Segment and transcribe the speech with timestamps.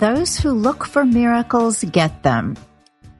[0.00, 2.56] Those who look for miracles get them.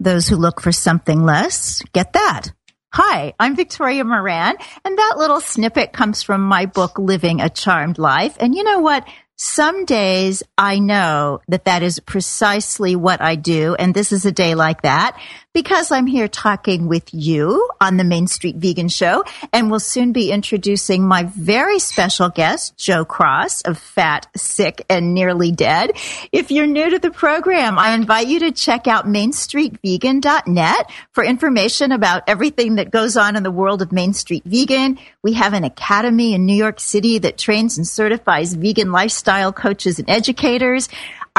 [0.01, 2.53] Those who look for something less get that.
[2.95, 7.99] Hi, I'm Victoria Moran, and that little snippet comes from my book, Living a Charmed
[7.99, 8.35] Life.
[8.41, 9.07] And you know what?
[9.37, 13.75] Some days I know that that is precisely what I do.
[13.75, 15.21] And this is a day like that
[15.53, 20.13] because I'm here talking with you on the Main Street Vegan Show and will soon
[20.13, 25.93] be introducing my very special guest, Joe Cross of Fat, Sick, and Nearly Dead.
[26.31, 31.91] If you're new to the program, I invite you to check out mainstreetvegan.net for information
[31.91, 34.99] about everything that goes on in the world of Main Street Vegan.
[35.23, 39.99] We have an academy in New York City that trains and certifies vegan lifestyle coaches
[39.99, 40.89] and educators.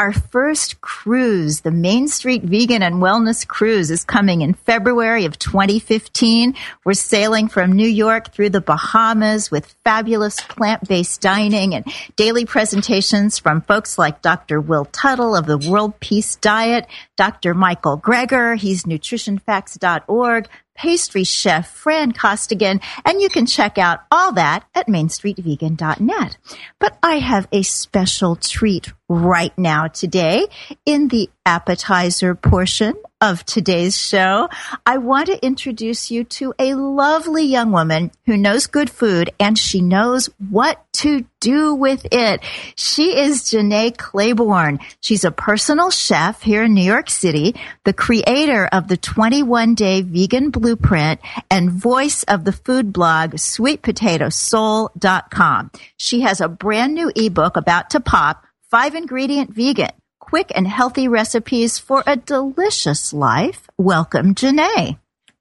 [0.02, 5.38] Our first cruise, the Main Street Vegan and Wellness Cruise, is coming in February of
[5.38, 6.56] 2015.
[6.84, 11.86] We're sailing from New York through the Bahamas with fabulous plant-based dining and
[12.16, 14.60] daily presentations from folks like Dr.
[14.60, 17.54] Will Tuttle of the World Peace Diet, Dr.
[17.54, 20.48] Michael Greger, he's nutritionfacts.org,
[20.82, 26.38] pastry chef Fran Costigan, and you can check out all that at mainstreetvegan.net.
[26.80, 30.48] But I have a special treat right now today
[30.84, 34.50] in the appetizer portion of today's show.
[34.86, 39.58] I want to introduce you to a lovely young woman who knows good food and
[39.58, 42.42] she knows what to do with it.
[42.76, 44.80] She is Janae Claiborne.
[45.00, 47.56] She's a personal chef here in New York City,
[47.86, 55.72] the creator of the 21 day vegan blueprint and voice of the food blog sweetpotatosoul.com.
[55.98, 59.92] She has a brand new ebook about to pop, five ingredient vegan
[60.32, 63.68] quick and healthy recipes for a delicious life.
[63.78, 64.98] Welcome, Janae.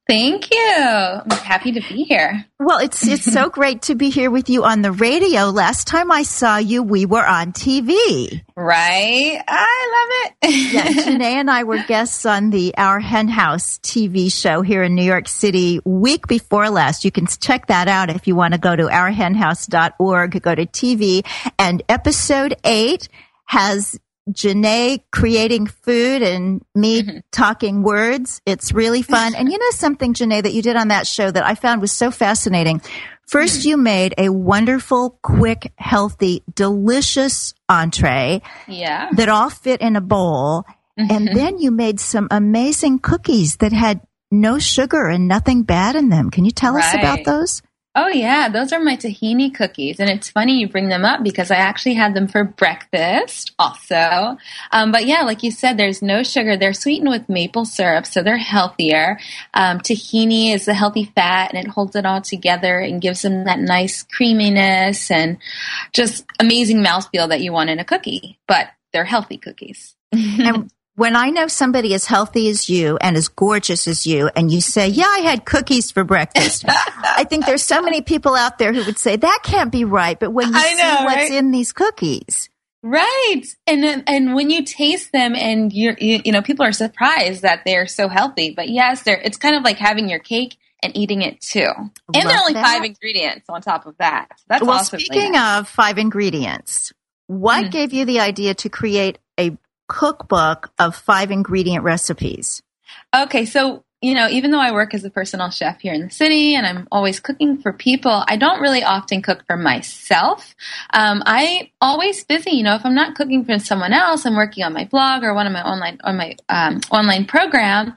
[0.09, 0.75] Thank you.
[0.77, 2.45] I'm happy to be here.
[2.59, 5.51] Well, it's it's so great to be here with you on the radio.
[5.51, 8.43] Last time I saw you, we were on TV.
[8.57, 9.41] Right?
[9.47, 10.73] I love it.
[10.75, 14.97] yeah, Janae and I were guests on the Our Hen House TV show here in
[14.97, 17.05] New York City week before last.
[17.05, 21.25] You can check that out if you want to go to ourhenhouse.org, go to TV,
[21.61, 23.09] and episode eight
[23.45, 23.97] has
[24.29, 27.19] Janae creating food and me mm-hmm.
[27.33, 28.41] talking words.
[28.47, 29.35] It's really fun.
[29.35, 31.93] and you know something, Janae, that you did on that show that I found was
[31.93, 32.81] so fascinating.
[33.27, 38.43] First, you made a wonderful, quick, healthy, delicious entree.
[38.67, 39.09] Yeah.
[39.13, 40.65] That all fit in a bowl.
[40.99, 41.13] Mm-hmm.
[41.13, 44.01] And then you made some amazing cookies that had
[44.33, 46.31] no sugar and nothing bad in them.
[46.31, 46.85] Can you tell right.
[46.85, 47.63] us about those?
[47.97, 51.51] Oh yeah, those are my tahini cookies, and it's funny you bring them up because
[51.51, 54.37] I actually had them for breakfast also.
[54.71, 56.57] Um, but yeah, like you said, there's no sugar.
[56.57, 59.19] They're sweetened with maple syrup, so they're healthier.
[59.55, 63.43] Um, tahini is a healthy fat, and it holds it all together and gives them
[63.45, 65.39] that nice creaminess and
[65.93, 68.39] just amazing mouthfeel that you want in a cookie.
[68.47, 69.97] But they're healthy cookies.
[70.13, 74.53] and when I know somebody as healthy as you and as gorgeous as you, and
[74.53, 78.59] you say, Yeah, I had cookies for breakfast, I think there's so many people out
[78.59, 80.21] there who would say, That can't be right.
[80.21, 81.33] But when you I see know, what's right?
[81.33, 82.51] in these cookies,
[82.83, 83.45] Right.
[83.67, 87.63] And and when you taste them and you're, you, you know, people are surprised that
[87.65, 88.51] they're so healthy.
[88.55, 91.61] But yes, they're, it's kind of like having your cake and eating it too.
[91.61, 92.65] And Love there are only that.
[92.65, 94.29] five ingredients on top of that.
[94.49, 96.93] That's well, speaking of five ingredients,
[97.27, 97.71] what mm.
[97.71, 99.57] gave you the idea to create a
[99.91, 102.63] cookbook of five ingredient recipes?
[103.15, 106.11] Okay, so you know, even though I work as a personal chef here in the
[106.11, 110.55] city and I'm always cooking for people, I don't really often cook for myself.
[110.95, 112.53] Um, I always busy.
[112.53, 115.35] You know, if I'm not cooking for someone else, I'm working on my blog or
[115.35, 117.95] one of my online on my um, online program.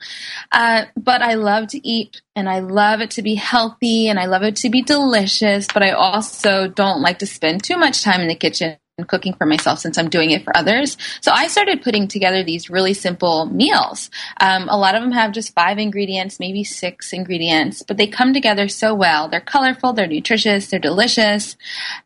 [0.51, 4.25] Uh, but I love to eat and I love it to be healthy and I
[4.25, 5.67] love it to be delicious.
[5.73, 8.75] But I also don't like to spend too much time in the kitchen
[9.07, 10.99] cooking for myself since I'm doing it for others.
[11.19, 14.11] So I started putting together these really simple meals.
[14.39, 18.35] Um, a lot of them have just five ingredients, maybe six ingredients, but they come
[18.35, 19.29] together so well.
[19.29, 21.57] They're colorful, they're nutritious, they're delicious.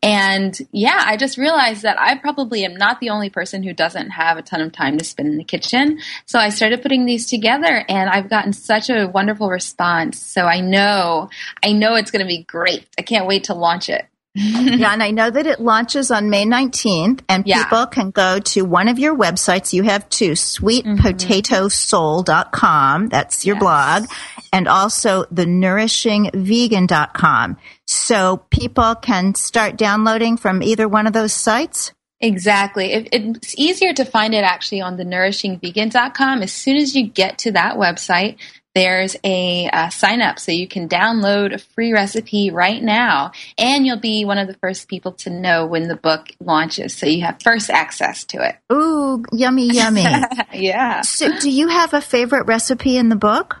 [0.02, 4.08] And yeah, I just realized that I probably am not the only person who doesn't
[4.08, 5.98] have a ton of time to spend in the kitchen.
[6.24, 10.18] So I started putting these together and I've gotten such a wonderful response.
[10.22, 11.28] So I know,
[11.62, 12.86] I know it's going to be great.
[12.98, 14.06] I can't wait to launch it.
[14.38, 17.64] yeah, and I know that it launches on May 19th, and yeah.
[17.64, 19.72] people can go to one of your websites.
[19.72, 23.08] You have two, sweetpotatosoul.com.
[23.08, 23.62] That's your yes.
[23.62, 24.04] blog.
[24.52, 27.56] And also the nourishingvegan.com.
[27.86, 31.92] So people can start downloading from either one of those sites?
[32.20, 32.92] Exactly.
[32.92, 36.42] It, it's easier to find it actually on the nourishingvegan.com.
[36.42, 38.36] As soon as you get to that website,
[38.74, 40.38] there's a uh, sign up.
[40.38, 44.54] So you can download a free recipe right now and you'll be one of the
[44.54, 48.56] first people to know when the book launches so you have first access to it.
[48.72, 50.04] Ooh yummy yummy.
[50.52, 51.02] Yeah.
[51.02, 53.58] So do you have a favorite recipe in the book?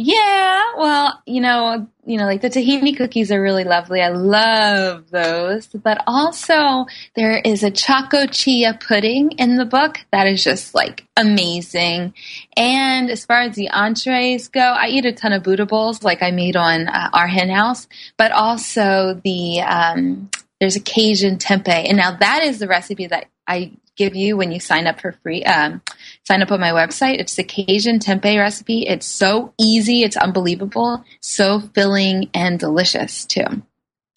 [0.00, 4.00] Yeah, well, you know, you know, like the tahini cookies are really lovely.
[4.00, 5.66] I love those.
[5.66, 11.06] But also there is a choco chia pudding in the book that is just like
[11.18, 12.14] amazing.
[12.56, 16.22] And as far as the entrees go, I eat a ton of Buddha bowls like
[16.22, 20.30] I made on uh, our hen house, but also the um,
[20.60, 21.88] there's a Cajun tempeh.
[21.88, 25.12] And now that is the recipe that I give you when you sign up for
[25.12, 25.44] free.
[25.44, 25.82] Um,
[26.28, 27.18] sign up on my website.
[27.20, 28.82] It's the Cajun tempeh recipe.
[28.86, 30.02] It's so easy.
[30.02, 31.02] It's unbelievable.
[31.20, 33.62] So filling and delicious too.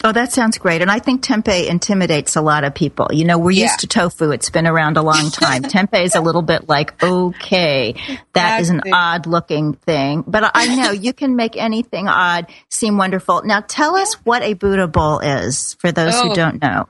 [0.04, 0.81] Oh, that sounds great.
[0.81, 3.08] And I think tempeh intimidates a lot of people.
[3.13, 3.66] You know, we're yeah.
[3.66, 4.31] used to tofu.
[4.31, 5.62] It's been around a long time.
[5.75, 7.94] tempeh is a little bit like, okay,
[8.34, 8.62] that exactly.
[8.62, 10.25] is an odd looking thing.
[10.28, 13.44] But I know you can make anything odd seem wonderful.
[13.46, 16.28] Now tell us what a Buddha bowl is for those oh.
[16.28, 16.90] who don't know.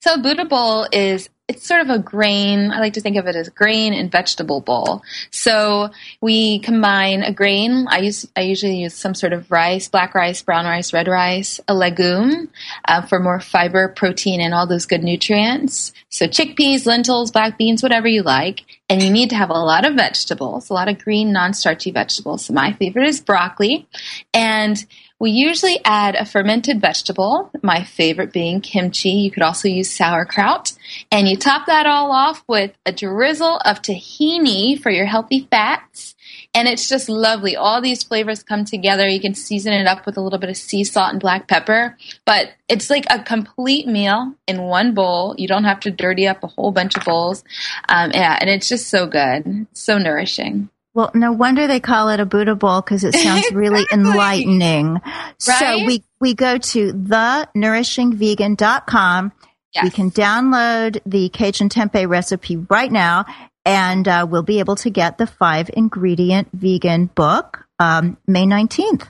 [0.00, 2.70] So Buddha bowl is it's sort of a grain.
[2.70, 5.02] I like to think of it as grain and vegetable bowl.
[5.30, 5.88] So
[6.20, 7.86] we combine a grain.
[7.88, 11.58] I use I usually use some sort of rice, black rice, brown rice, red rice,
[11.66, 12.50] a legume
[12.86, 15.94] uh, for more fiber, protein, and all those good nutrients.
[16.10, 18.64] So chickpeas, lentils, black beans, whatever you like.
[18.90, 22.46] And you need to have a lot of vegetables, a lot of green, non-starchy vegetables.
[22.46, 23.86] So my favorite is broccoli,
[24.32, 24.84] and
[25.20, 29.10] we usually add a fermented vegetable, my favorite being kimchi.
[29.10, 30.72] You could also use sauerkraut.
[31.10, 36.14] And you top that all off with a drizzle of tahini for your healthy fats.
[36.54, 37.56] And it's just lovely.
[37.56, 39.08] All these flavors come together.
[39.08, 41.96] You can season it up with a little bit of sea salt and black pepper.
[42.24, 45.34] But it's like a complete meal in one bowl.
[45.36, 47.42] You don't have to dirty up a whole bunch of bowls.
[47.88, 49.66] Um, yeah, and it's just so good.
[49.72, 50.70] So nourishing.
[50.98, 54.94] Well, no wonder they call it a Buddha bowl because it sounds really enlightening.
[54.94, 55.34] Right?
[55.38, 59.32] So we, we go to thenourishingvegan.com.
[59.72, 59.84] Yes.
[59.84, 63.26] We can download the Cajun tempeh recipe right now
[63.64, 69.06] and uh, we'll be able to get the five ingredient vegan book um, May 19th.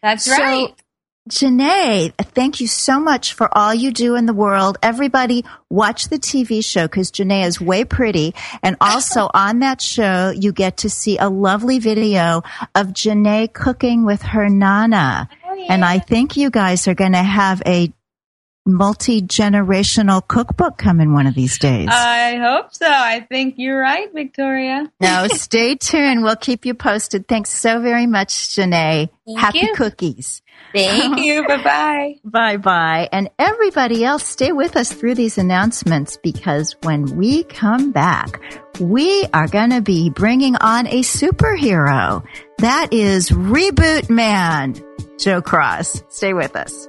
[0.00, 0.72] That's so, right.
[1.28, 4.76] Janae, thank you so much for all you do in the world.
[4.82, 8.34] Everybody watch the TV show because Janae is way pretty.
[8.60, 12.42] And also on that show, you get to see a lovely video
[12.74, 15.28] of Janae cooking with her Nana.
[15.46, 15.66] Oh, yeah.
[15.70, 17.92] And I think you guys are going to have a
[18.64, 21.88] multi generational cookbook coming one of these days.
[21.90, 22.86] I hope so.
[22.88, 24.90] I think you're right, Victoria.
[25.00, 26.22] now, stay tuned.
[26.22, 27.26] We'll keep you posted.
[27.28, 29.08] Thanks so very much, Janae.
[29.26, 29.74] Thank Happy you.
[29.74, 30.42] cookies.
[30.74, 31.46] Thank you.
[31.46, 32.14] Bye bye.
[32.24, 33.08] Bye bye.
[33.12, 38.40] And everybody else, stay with us through these announcements because when we come back,
[38.80, 42.24] we are going to be bringing on a superhero.
[42.58, 44.76] That is Reboot Man,
[45.18, 46.02] Joe Cross.
[46.08, 46.88] Stay with us.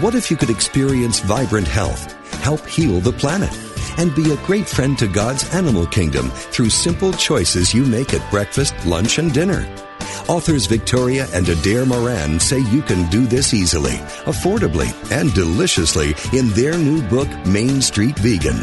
[0.00, 2.12] What if you could experience vibrant health,
[2.42, 3.50] help heal the planet,
[3.96, 8.30] and be a great friend to God's animal kingdom through simple choices you make at
[8.30, 9.66] breakfast, lunch, and dinner?
[10.28, 16.50] Authors Victoria and Adair Moran say you can do this easily, affordably, and deliciously in
[16.50, 18.62] their new book, Main Street Vegan.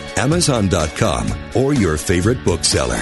[0.17, 3.01] Amazon.com, or your favorite bookseller.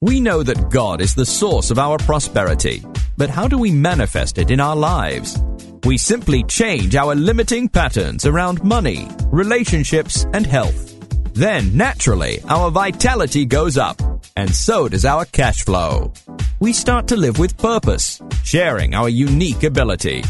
[0.00, 2.82] We know that God is the source of our prosperity,
[3.16, 5.36] but how do we manifest it in our lives?
[5.84, 10.94] We simply change our limiting patterns around money, relationships, and health.
[11.34, 14.00] Then, naturally, our vitality goes up,
[14.38, 16.12] and so does our cash flow.
[16.60, 20.22] We start to live with purpose, sharing our unique ability.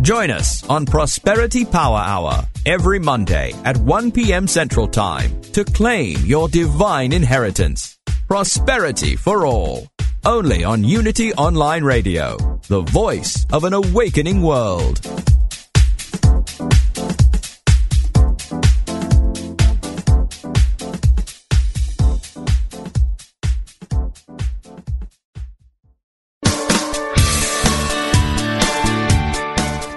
[0.00, 4.46] Join us on Prosperity Power Hour every Monday at 1 p.m.
[4.46, 7.98] Central Time to claim your divine inheritance.
[8.28, 9.88] Prosperity for all.
[10.24, 12.36] Only on Unity Online Radio,
[12.68, 15.00] the voice of an awakening world.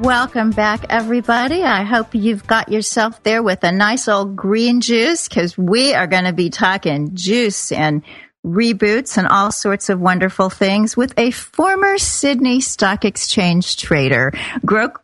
[0.00, 1.62] Welcome back, everybody.
[1.62, 6.06] I hope you've got yourself there with a nice old green juice because we are
[6.06, 8.02] going to be talking juice and
[8.42, 14.32] reboots and all sorts of wonderful things with a former Sydney Stock Exchange trader.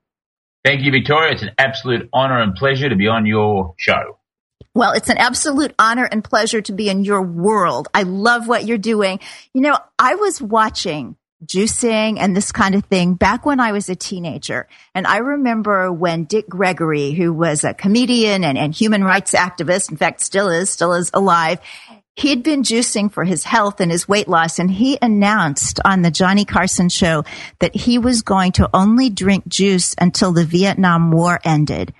[0.64, 1.32] Thank you, Victoria.
[1.32, 4.18] It's an absolute honor and pleasure to be on your show.
[4.74, 7.86] Well, it's an absolute honor and pleasure to be in your world.
[7.94, 9.20] I love what you're doing.
[9.54, 11.14] You know, I was watching
[11.44, 14.66] juicing and this kind of thing back when I was a teenager.
[14.94, 19.90] And I remember when Dick Gregory, who was a comedian and, and human rights activist,
[19.90, 21.60] in fact, still is, still is alive,
[22.16, 24.58] he'd been juicing for his health and his weight loss.
[24.58, 27.24] And he announced on the Johnny Carson show
[27.60, 31.92] that he was going to only drink juice until the Vietnam War ended.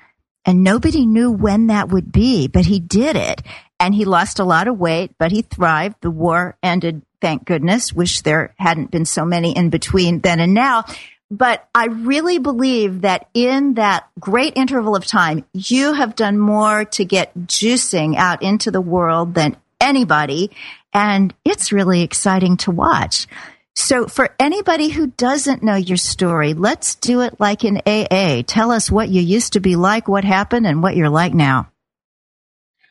[0.45, 3.43] And nobody knew when that would be, but he did it.
[3.79, 5.97] And he lost a lot of weight, but he thrived.
[6.01, 7.93] The war ended, thank goodness.
[7.93, 10.85] Wish there hadn't been so many in between then and now.
[11.31, 16.85] But I really believe that in that great interval of time, you have done more
[16.85, 20.51] to get juicing out into the world than anybody.
[20.93, 23.27] And it's really exciting to watch.
[23.75, 28.43] So for anybody who doesn't know your story, let's do it like in AA.
[28.47, 31.71] Tell us what you used to be like, what happened, and what you're like now.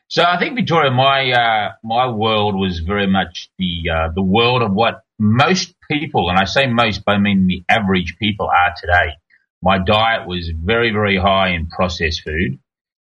[0.08, 4.62] So I think Victoria, my uh, my world was very much the uh, the world
[4.62, 8.72] of what most people, and I say most, but I mean the average people are
[8.80, 9.14] today.
[9.60, 12.60] My diet was very very high in processed food.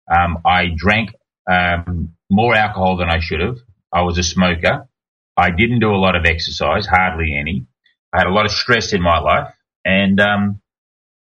[0.08, 1.10] Um, I drank
[1.50, 3.56] um, more alcohol than I should have.
[3.92, 4.88] I was a smoker.
[5.36, 7.66] I didn't do a lot of exercise, hardly any.
[8.12, 10.60] I had a lot of stress in my life, and um,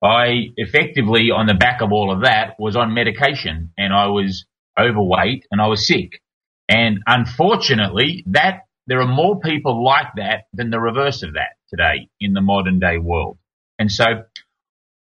[0.03, 4.47] I effectively, on the back of all of that, was on medication, and I was
[4.79, 6.21] overweight, and I was sick.
[6.69, 12.09] And unfortunately, that there are more people like that than the reverse of that today
[12.21, 13.39] in the modern day world.
[13.79, 14.25] And so,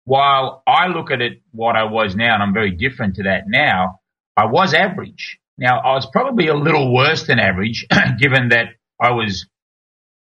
[0.05, 3.43] while I look at it what I was now, and I'm very different to that
[3.47, 3.99] now,
[4.35, 5.39] I was average.
[5.57, 7.85] Now, I was probably a little worse than average,
[8.19, 8.67] given that
[9.01, 9.47] I was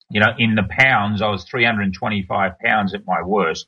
[0.10, 3.68] you know, in the pounds, I was 325 pounds at my worst.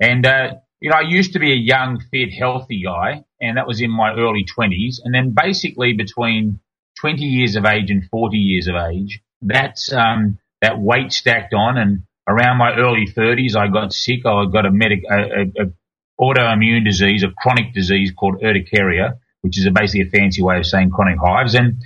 [0.00, 3.66] And, uh, you know, I used to be a young, fit, healthy guy, and that
[3.66, 4.96] was in my early 20s.
[5.02, 6.60] And then basically between
[7.00, 11.78] 20 years of age and 40 years of age, that's, um, that weight stacked on.
[11.78, 14.26] And around my early 30s, I got sick.
[14.26, 15.72] I got a, medic, a, a, a
[16.20, 20.90] autoimmune disease, a chronic disease called urticaria, which is basically a fancy way of saying
[20.90, 21.54] chronic hives.
[21.54, 21.82] And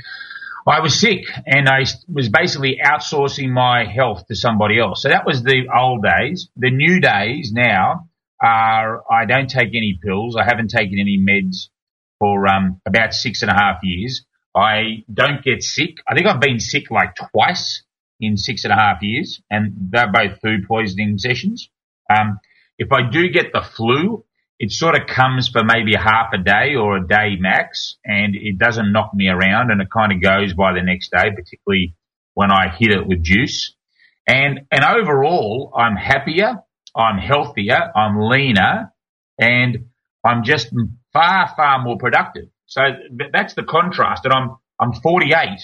[0.67, 5.03] I was sick and I was basically outsourcing my health to somebody else.
[5.03, 6.49] So that was the old days.
[6.57, 8.09] The new days now
[8.43, 10.37] are I don't take any pills.
[10.37, 11.69] I haven't taken any meds
[12.19, 14.25] for um, about six and a half years.
[14.55, 15.97] I don't get sick.
[16.09, 17.83] I think I've been sick like twice
[18.21, 21.69] in six and a half years, and they're both food poisoning sessions.
[22.11, 22.38] Um,
[22.79, 24.25] if I do get the flu,
[24.59, 28.59] it sort of comes for maybe half a day or a day max, and it
[28.59, 31.95] doesn't knock me around, and it kind of goes by the next day, particularly
[32.35, 33.75] when I hit it with juice.
[34.27, 36.62] And and overall, I'm happier,
[36.97, 38.92] I'm healthier, I'm leaner,
[39.38, 39.87] and
[40.25, 40.73] I'm just
[41.12, 42.49] far far more productive.
[42.66, 42.81] So
[43.33, 44.25] that's the contrast.
[44.25, 45.61] And I'm I'm 48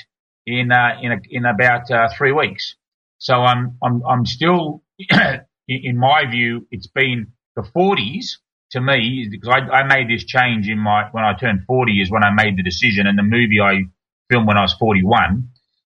[0.46, 2.76] in uh, in a, in about uh, three weeks.
[3.18, 4.83] So I'm I'm I'm still,
[5.68, 8.37] in my view, it's been the 40s
[8.72, 12.11] to me, because I, I, made this change in my when I turned 40 is
[12.11, 13.82] when I made the decision, and the movie I
[14.30, 15.48] filmed when I was 41.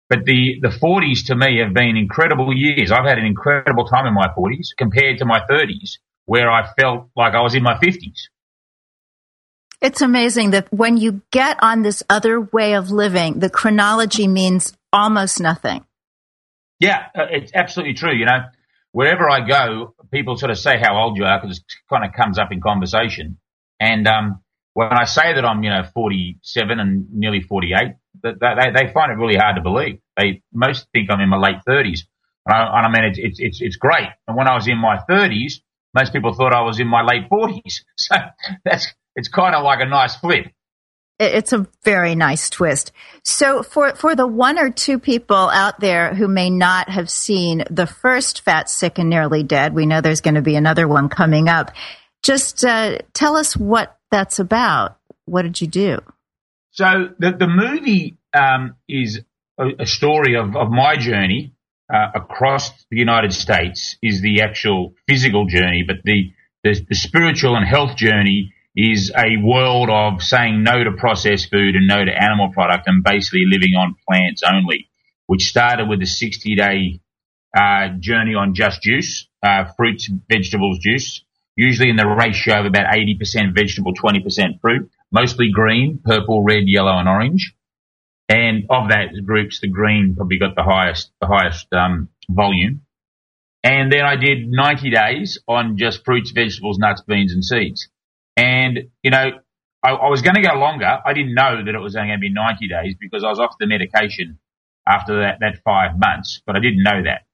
[0.09, 2.91] But the the 40s to me have been incredible years.
[2.91, 7.07] I've had an incredible time in my 40s compared to my 30s, where I felt
[7.15, 8.27] like I was in my 50s.
[9.81, 14.73] It's amazing that when you get on this other way of living, the chronology means
[14.93, 15.85] almost nothing.
[16.79, 18.13] Yeah, uh, it's absolutely true.
[18.13, 18.43] You know,
[18.93, 22.13] wherever I go, people sort of say how old you are because it kind of
[22.13, 23.37] comes up in conversation.
[23.79, 24.41] And um,
[24.73, 29.15] when I say that I'm, you know, 47 and nearly 48, they, they, find it
[29.15, 29.99] really hard to believe.
[30.15, 32.01] They most think I'm in my late 30s.
[32.45, 34.07] And I, and I mean, it's, it's, it's great.
[34.27, 35.55] And when I was in my 30s,
[35.93, 37.81] most people thought I was in my late 40s.
[37.97, 38.15] So
[38.63, 40.47] that's, it's kind of like a nice flip.
[41.19, 42.91] It's a very nice twist.
[43.23, 47.63] So for, for the one or two people out there who may not have seen
[47.69, 51.09] the first Fat, Sick, and Nearly Dead, we know there's going to be another one
[51.09, 51.71] coming up.
[52.23, 54.97] Just uh, tell us what that's about.
[55.25, 55.99] What did you do?
[56.71, 59.21] So the, the movie um, is
[59.59, 61.53] a, a, story of, of my journey
[61.93, 66.31] uh, across the United States is the actual physical journey, but the,
[66.63, 71.75] the, the spiritual and health journey is a world of saying no to processed food
[71.75, 74.89] and no to animal product and basically living on plants only,
[75.27, 76.99] which started with a 60 day
[77.55, 81.23] uh, journey on just juice, uh, fruits, vegetables, juice,
[81.55, 86.97] usually in the ratio of about 80% vegetable, 20% fruit, mostly green, purple, red, yellow,
[86.97, 87.53] and orange.
[88.27, 92.81] And of that groups, the green probably got the highest, the highest, um, volume.
[93.63, 97.87] And then I did 90 days on just fruits, vegetables, nuts, beans, and seeds.
[98.37, 99.31] And, you know,
[99.83, 100.99] I, I was going to go longer.
[101.05, 103.39] I didn't know that it was only going to be 90 days because I was
[103.39, 104.39] off the medication
[104.87, 107.25] after that, that five months, but I didn't know that.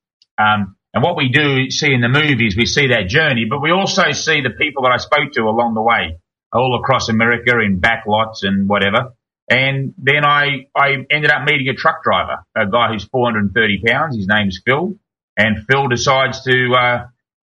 [0.42, 3.72] Um, and what we do see in the movies, we see that journey, but we
[3.72, 6.20] also see the people that I spoke to along the way,
[6.52, 9.14] all across America in back lots and whatever.
[9.50, 14.16] And then I, I ended up meeting a truck driver, a guy who's 430 pounds.
[14.16, 14.96] His name's Phil.
[15.38, 17.08] And Phil decides to, uh,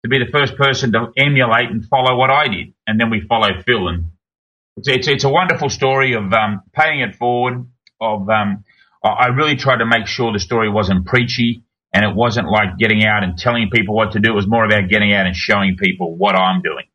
[0.04, 2.74] to be the first person to emulate and follow what I did.
[2.86, 3.88] And then we follow Phil.
[3.88, 4.12] And
[4.78, 7.66] it's, it's, it's a wonderful story of, um, paying it forward,
[8.02, 8.66] of, um,
[9.04, 11.64] I really tried to make sure the story wasn't preachy
[11.94, 14.32] and it wasn't like getting out and telling people what to do.
[14.32, 16.86] It was more about getting out and showing people what I'm doing.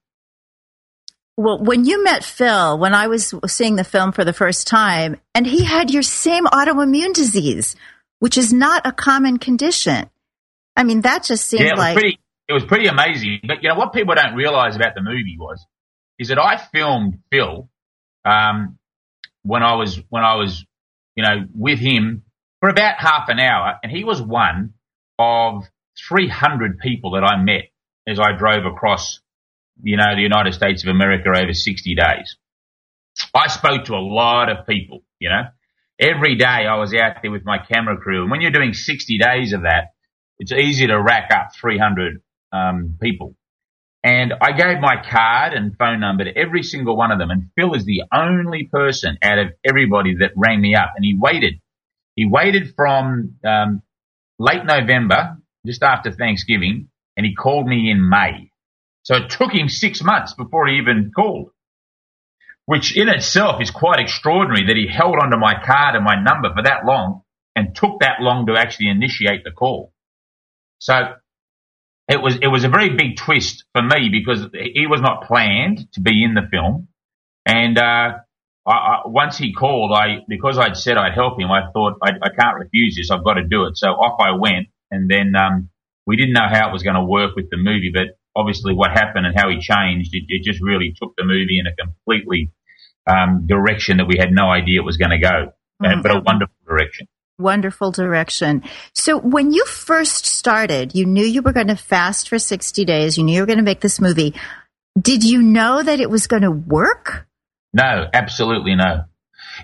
[1.37, 5.21] Well, when you met Phil, when I was seeing the film for the first time,
[5.35, 7.77] and he had your same autoimmune disease,
[8.19, 10.11] which is not a common condition.
[10.75, 12.19] I mean, that just seemed yeah, like pretty,
[12.49, 13.41] it was pretty amazing.
[13.47, 15.65] But you know what people don't realize about the movie was
[16.19, 17.69] is that I filmed Phil
[18.25, 18.79] um,
[19.43, 20.65] when I was when I was
[21.15, 22.23] you know with him
[22.61, 24.75] for about half an hour, and he was one
[25.19, 25.65] of
[26.09, 27.71] 300 people that I met
[28.07, 29.21] as I drove across,
[29.83, 32.37] you know, the United States of America over 60 days.
[33.35, 35.43] I spoke to a lot of people, you know.
[36.01, 38.23] Every day I was out there with my camera crew.
[38.23, 39.95] And when you're doing 60 days of that,
[40.39, 43.35] it's easy to rack up 300 um, people.
[44.05, 47.31] And I gave my card and phone number to every single one of them.
[47.31, 50.93] And Phil is the only person out of everybody that rang me up.
[50.97, 51.55] And he waited.
[52.15, 53.83] He waited from um,
[54.39, 58.51] late November, just after Thanksgiving, and he called me in May.
[59.03, 61.51] So it took him six months before he even called,
[62.67, 66.53] which in itself is quite extraordinary that he held onto my card and my number
[66.55, 67.23] for that long
[67.57, 69.93] and took that long to actually initiate the call.
[70.79, 70.95] So
[72.09, 75.93] it was, it was a very big twist for me because he was not planned
[75.93, 76.89] to be in the film.
[77.47, 78.19] And, uh,
[78.67, 82.11] I, I, once he called, I because I'd said I'd help him, I thought I,
[82.23, 83.11] I can't refuse this.
[83.11, 83.79] I've got to do it.
[83.79, 85.71] So off I went, and then um,
[86.07, 88.91] we didn't know how it was going to work with the movie, but obviously what
[88.91, 92.53] happened and how he changed, it, it just really took the movie in a completely
[93.07, 96.03] um, direction that we had no idea it was going to go, mm-hmm.
[96.03, 97.09] but a wonderful direction.
[97.41, 98.65] Wonderful direction.
[98.95, 103.17] So when you first started, you knew you were going to fast for 60 days.
[103.17, 104.35] You knew you were going to make this movie.
[105.01, 107.29] Did you know that it was going to work?
[107.73, 109.05] No, absolutely no.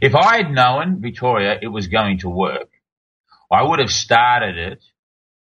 [0.00, 2.68] If I had known, Victoria, it was going to work,
[3.50, 4.84] I would have started it,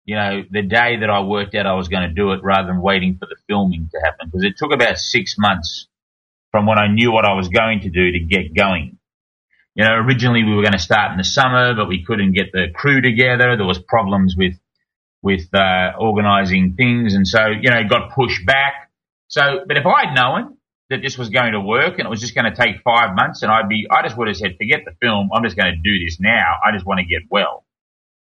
[0.03, 2.67] you know, the day that I worked out I was going to do it rather
[2.67, 5.87] than waiting for the filming to happen because it took about six months
[6.51, 8.96] from when I knew what I was going to do to get going.
[9.77, 12.51] You know, originally we were going to start in the summer, but we couldn't get
[12.51, 13.55] the crew together.
[13.55, 14.55] There was problems with,
[15.21, 17.13] with, uh, organizing things.
[17.13, 18.89] And so, you know, got pushed back.
[19.27, 20.57] So, but if I'd known,
[20.89, 23.43] that this was going to work and it was just going to take five months
[23.43, 25.29] and I'd be, I just would have said, forget the film.
[25.33, 26.45] I'm just going to do this now.
[26.65, 27.65] I just want to get well.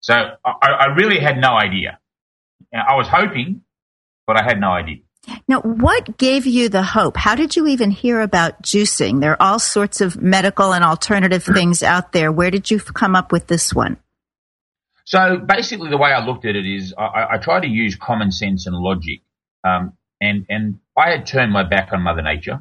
[0.00, 1.98] So I, I really had no idea.
[2.72, 3.62] I was hoping,
[4.26, 5.05] but I had no idea.
[5.48, 7.16] Now, what gave you the hope?
[7.16, 9.20] How did you even hear about juicing?
[9.20, 12.32] There are all sorts of medical and alternative things out there.
[12.32, 13.96] Where did you come up with this one?
[15.04, 18.32] So basically, the way I looked at it is I, I try to use common
[18.32, 19.20] sense and logic.
[19.62, 22.60] Um, and, and I had turned my back on Mother Nature.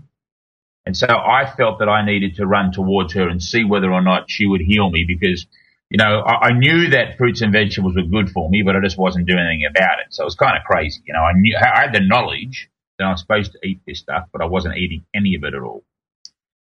[0.85, 4.01] And so I felt that I needed to run towards her and see whether or
[4.01, 5.47] not she would heal me because,
[5.95, 8.81] you know, I, I knew that fruits and vegetables were good for me, but I
[8.83, 10.07] just wasn't doing anything about it.
[10.13, 11.01] So it was kind of crazy.
[11.05, 13.99] You know, I knew, I had the knowledge that I was supposed to eat this
[13.99, 15.85] stuff, but I wasn't eating any of it at all.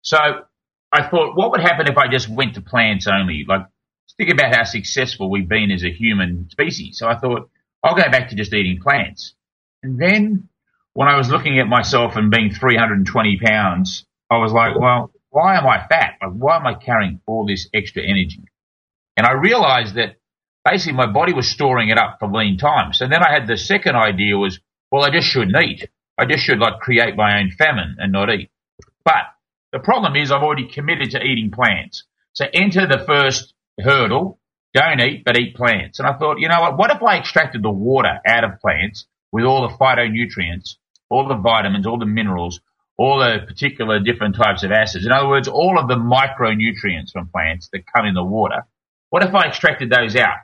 [0.02, 0.18] So
[0.92, 3.44] I thought, what would happen if I just went to plants only?
[3.48, 3.66] Like,
[4.16, 6.98] think about how successful we've been as a human species.
[6.98, 7.50] So I thought,
[7.82, 9.34] I'll go back to just eating plants.
[9.82, 10.48] And then
[10.92, 15.56] when I was looking at myself and being 320 pounds, I was like, well, why
[15.56, 16.18] am I fat?
[16.22, 18.44] Like, why am I carrying all this extra energy?
[19.16, 20.16] And I realized that
[20.64, 22.98] basically my body was storing it up for lean times.
[22.98, 25.88] So then I had the second idea was, well, I just shouldn't eat.
[26.18, 28.50] I just should like create my own famine and not eat.
[29.04, 29.24] But
[29.72, 32.04] the problem is I've already committed to eating plants.
[32.32, 34.38] So enter the first hurdle.
[34.72, 35.98] Don't eat, but eat plants.
[36.00, 36.76] And I thought, you know what?
[36.76, 40.76] What if I extracted the water out of plants with all the phytonutrients
[41.10, 42.60] all the vitamins, all the minerals,
[42.96, 45.06] all the particular different types of acids.
[45.06, 48.66] In other words, all of the micronutrients from plants that come in the water.
[49.14, 50.38] What if I extracted those out?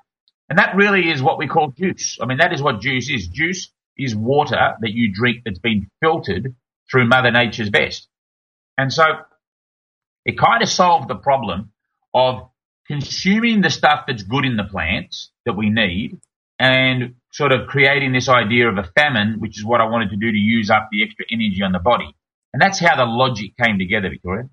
[0.49, 2.19] And that really is what we call juice.
[2.23, 3.27] I mean, that is what juice is.
[3.27, 6.55] Juice is water that you drink that's been filtered
[6.89, 8.07] through Mother Nature's best.
[8.79, 9.03] And so
[10.25, 11.73] it kind of solved the problem
[12.15, 12.49] of
[12.87, 16.21] consuming the stuff that's good in the plants that we need
[16.61, 20.17] and sort of creating this idea of a famine, which is what I wanted to
[20.17, 22.15] do to use up the extra energy on the body.
[22.53, 24.49] And that's how the logic came together, Victoria.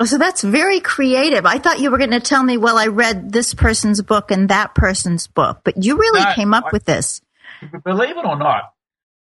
[0.00, 1.44] Oh, so that's very creative.
[1.44, 4.48] I thought you were going to tell me, well, I read this person's book and
[4.48, 7.20] that person's book, but you really no, came up I, with this.
[7.84, 8.72] Believe it or not,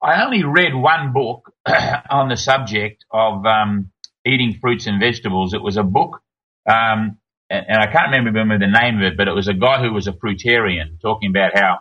[0.01, 1.53] I only read one book
[2.09, 3.91] on the subject of um,
[4.25, 5.53] eating fruits and vegetables.
[5.53, 6.21] It was a book,
[6.65, 7.17] um,
[7.49, 9.81] and, and, I can't remember, remember the name of it, but it was a guy
[9.81, 11.79] who was a fruitarian talking about how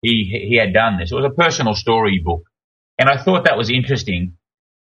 [0.00, 1.10] he he had done this.
[1.10, 2.44] It was a personal story book,
[2.98, 4.34] and I thought that was interesting.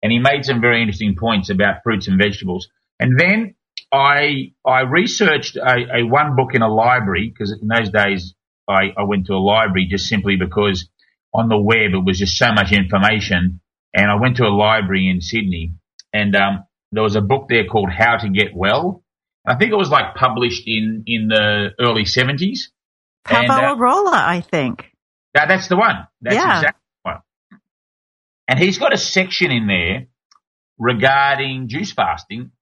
[0.02, 2.68] And he made some very interesting points about fruits and vegetables.
[2.98, 3.54] And then
[3.92, 8.34] I I researched a, a one book in a library because in those days
[8.68, 10.88] I, I went to a library just simply because
[11.32, 13.60] on the web it was just so much information.
[13.94, 15.72] And I went to a library in Sydney,
[16.12, 19.02] and um, there was a book there called How to Get Well.
[19.46, 22.72] I think it was like published in in the early seventies.
[23.26, 24.92] Paavo uh, I think.
[25.34, 26.06] That, that's the one.
[26.20, 26.58] That's yeah.
[26.58, 27.20] exactly the one.
[28.48, 30.06] And he's got a section in there
[30.78, 32.52] regarding juice fasting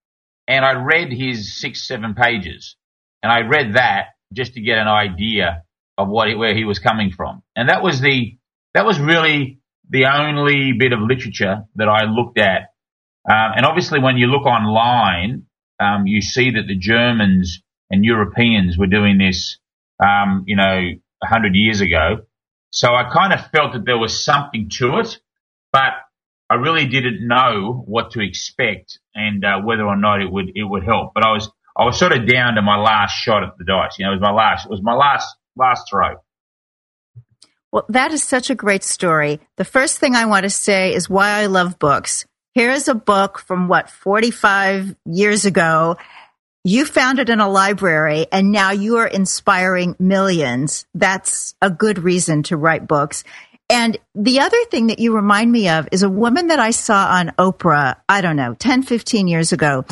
[0.47, 2.77] and I read his six, seven pages,
[3.23, 5.65] and I read that just to get an idea
[5.97, 8.37] of what where he was coming from, and that was the
[8.75, 12.73] that was really the only bit of literature that I looked at.
[13.31, 15.47] Um, and obviously, when you look online,
[15.81, 19.59] um, you see that the Germans and Europeans were doing this,
[20.05, 20.81] um, you know,
[21.23, 22.27] a hundred years ago.
[22.71, 25.21] So I kind of felt that there was something to it,
[25.73, 25.93] but
[26.51, 30.65] I really didn't know what to expect and uh, whether or not it would it
[30.65, 31.13] would help.
[31.15, 33.99] But I was I was sort of down to my last shot at the dice.
[33.99, 36.17] You know, it was my last it was my last last throw.
[37.73, 39.41] Well, that is such a great story.
[39.57, 42.25] The first thing I want to say is why I love books.
[42.53, 45.97] Here is a book from what 45 years ago.
[46.63, 50.87] You found it in a library and now you are inspiring millions.
[50.95, 53.25] That's a good reason to write books.
[53.71, 57.09] And the other thing that you remind me of is a woman that I saw
[57.09, 59.85] on Oprah, I don't know, 10, 15 years ago.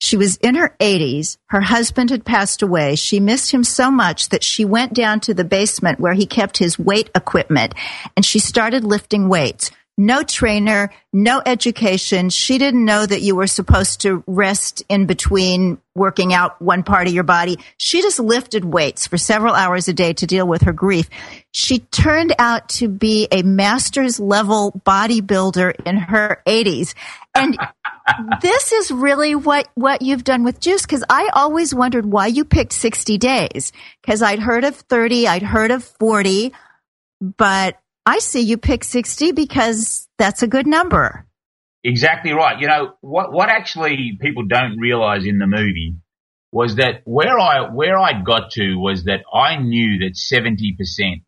[0.00, 1.38] She was in her 80s.
[1.46, 2.94] Her husband had passed away.
[2.94, 6.58] She missed him so much that she went down to the basement where he kept
[6.58, 7.74] his weight equipment
[8.14, 12.30] and she started lifting weights no trainer, no education.
[12.30, 17.08] She didn't know that you were supposed to rest in between working out one part
[17.08, 17.58] of your body.
[17.78, 21.10] She just lifted weights for several hours a day to deal with her grief.
[21.50, 26.94] She turned out to be a master's level bodybuilder in her 80s.
[27.34, 27.58] And
[28.40, 30.86] this is really what, what you've done with juice.
[30.86, 33.72] Cause I always wondered why you picked 60 days.
[34.06, 36.52] Cause I'd heard of 30, I'd heard of 40,
[37.20, 37.76] but
[38.08, 41.26] I see you pick 60 because that's a good number.
[41.84, 42.58] Exactly right.
[42.58, 45.94] You know, what, what actually people don't realize in the movie
[46.50, 51.22] was that where I, where I got to was that I knew that 70%,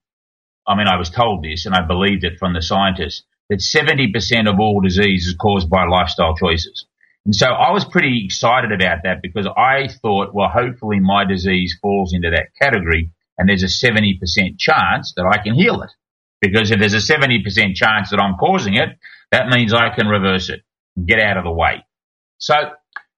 [0.67, 4.51] I mean, I was told this and I believed it from the scientists, that 70%
[4.51, 6.87] of all disease is caused by lifestyle choices.
[7.27, 11.77] And so I was pretty excited about that because I thought, well, hopefully my disease
[11.83, 15.91] falls into that category and there's a 70% chance that I can heal it.
[16.41, 18.89] Because if there's a 70% chance that I'm causing it,
[19.31, 20.63] that means I can reverse it,
[21.05, 21.85] get out of the way.
[22.39, 22.55] So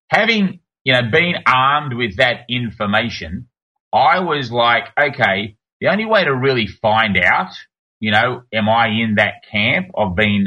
[0.08, 3.48] having, you know, been armed with that information,
[3.92, 7.52] I was like, okay, the only way to really find out,
[8.00, 10.46] you know, am I in that camp of being,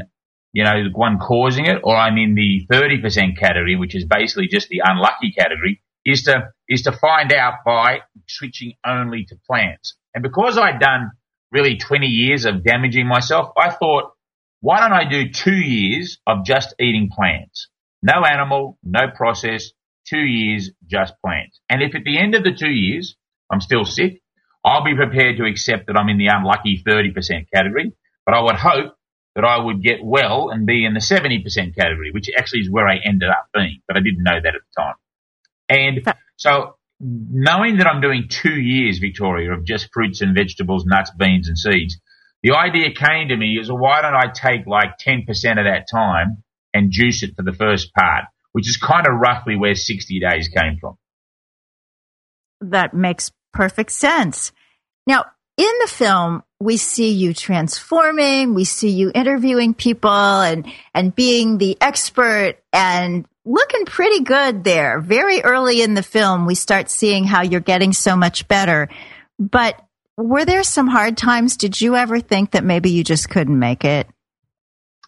[0.52, 4.48] you know, the one causing it or I'm in the 30% category, which is basically
[4.48, 9.96] just the unlucky category, is to, is to find out by switching only to plants.
[10.14, 11.12] And because I'd done
[11.56, 14.12] really 20 years of damaging myself, I thought,
[14.60, 17.70] why don't I do two years of just eating plants?
[18.04, 19.72] No animal, no process,
[20.06, 21.62] two years just plants.
[21.70, 23.16] And if at the end of the two years
[23.50, 24.22] I'm still sick,
[24.66, 27.94] I'll be prepared to accept that I'm in the unlucky 30% category,
[28.26, 28.96] but I would hope
[29.36, 31.44] that I would get well and be in the 70%
[31.76, 34.62] category, which actually is where I ended up being, but I didn't know that at
[34.62, 34.96] the time.
[35.70, 41.12] And so knowing that I'm doing two years, Victoria, of just fruits and vegetables, nuts,
[41.18, 42.00] beans, and seeds,
[42.44, 45.88] the idea came to me is well, why don't I take like 10% of that
[45.92, 50.20] time and juice it for the first part, which is kind of roughly where 60
[50.20, 50.98] days came from.
[52.62, 54.52] That makes perfect sense.
[55.08, 55.26] Now,
[55.58, 61.58] in the film, we see you transforming, we see you interviewing people and, and being
[61.58, 65.00] the expert and looking pretty good there.
[65.00, 68.90] Very early in the film, we start seeing how you're getting so much better.
[69.38, 69.80] But
[70.18, 71.58] were there some hard times?
[71.58, 74.08] Did you ever think that maybe you just couldn't make it?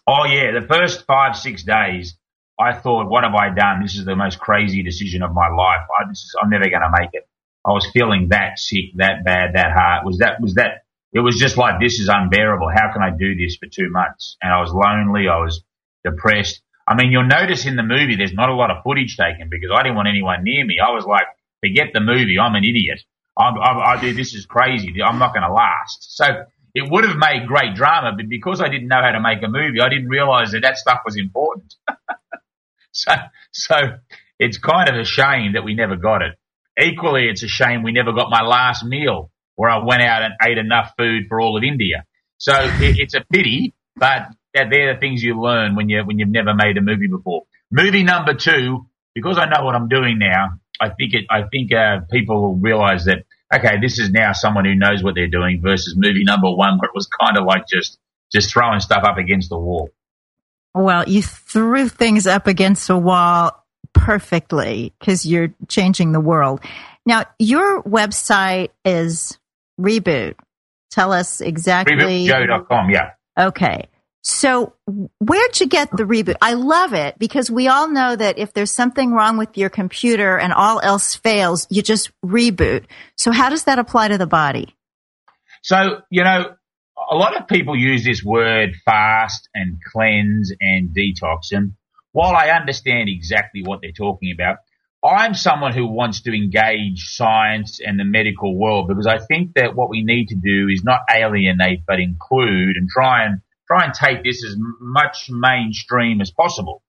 [0.06, 0.58] Oh, yeah.
[0.58, 2.16] The first five, six days,
[2.58, 3.82] I thought, what have I done?
[3.82, 5.86] This is the most crazy decision of my life.
[6.00, 7.28] I, is, I'm never going to make it.
[7.64, 10.06] I was feeling that sick, that bad, that hard.
[10.06, 12.68] Was that, was that, it was just like, this is unbearable.
[12.74, 14.36] How can I do this for two months?
[14.40, 15.28] And I was lonely.
[15.28, 15.62] I was
[16.04, 16.62] depressed.
[16.88, 19.68] I mean, you'll notice in the movie there's not a lot of footage taken because
[19.74, 20.78] I didn't want anyone near me.
[20.80, 21.26] I was like,
[21.60, 22.38] forget the movie.
[22.40, 23.00] I'm an idiot.
[23.36, 24.94] I'm, I, I, this is crazy.
[25.02, 26.16] I'm not going to last.
[26.16, 26.24] So
[26.74, 29.48] it would have made great drama, but because I didn't know how to make a
[29.48, 31.74] movie, I didn't realize that that stuff was important.
[32.92, 33.12] so,
[33.52, 33.76] so
[34.38, 36.38] it's kind of a shame that we never got it.
[36.80, 40.34] Equally, it's a shame we never got my last meal where I went out and
[40.42, 42.04] ate enough food for all of India.
[42.38, 44.28] So it, it's a pity, but
[44.70, 47.44] they're the things you learn when you when you've never made a movie before.
[47.70, 51.26] Movie number two, because I know what I'm doing now, I think it.
[51.30, 55.14] I think uh, people will realize that okay, this is now someone who knows what
[55.14, 57.98] they're doing versus movie number one, where it was kind of like just
[58.32, 59.90] just throwing stuff up against the wall.
[60.74, 66.60] Well, you threw things up against a wall perfectly because you're changing the world.
[67.06, 69.38] Now, your website is
[69.80, 70.34] Reboot.
[70.90, 72.26] Tell us exactly.
[72.26, 73.10] RebootJoe.com, yeah.
[73.38, 73.88] Okay.
[74.28, 74.74] So
[75.20, 76.34] where'd you get the reboot?
[76.42, 80.36] I love it because we all know that if there's something wrong with your computer
[80.36, 82.84] and all else fails, you just reboot.
[83.16, 84.76] So how does that apply to the body?
[85.62, 86.54] So, you know,
[87.10, 91.52] a lot of people use this word fast and cleanse and detox.
[91.52, 91.72] And
[92.12, 94.58] while I understand exactly what they're talking about,
[95.02, 99.74] I'm someone who wants to engage science and the medical world because I think that
[99.74, 103.94] what we need to do is not alienate but include and try and try and
[103.94, 106.82] take this as much mainstream as possible.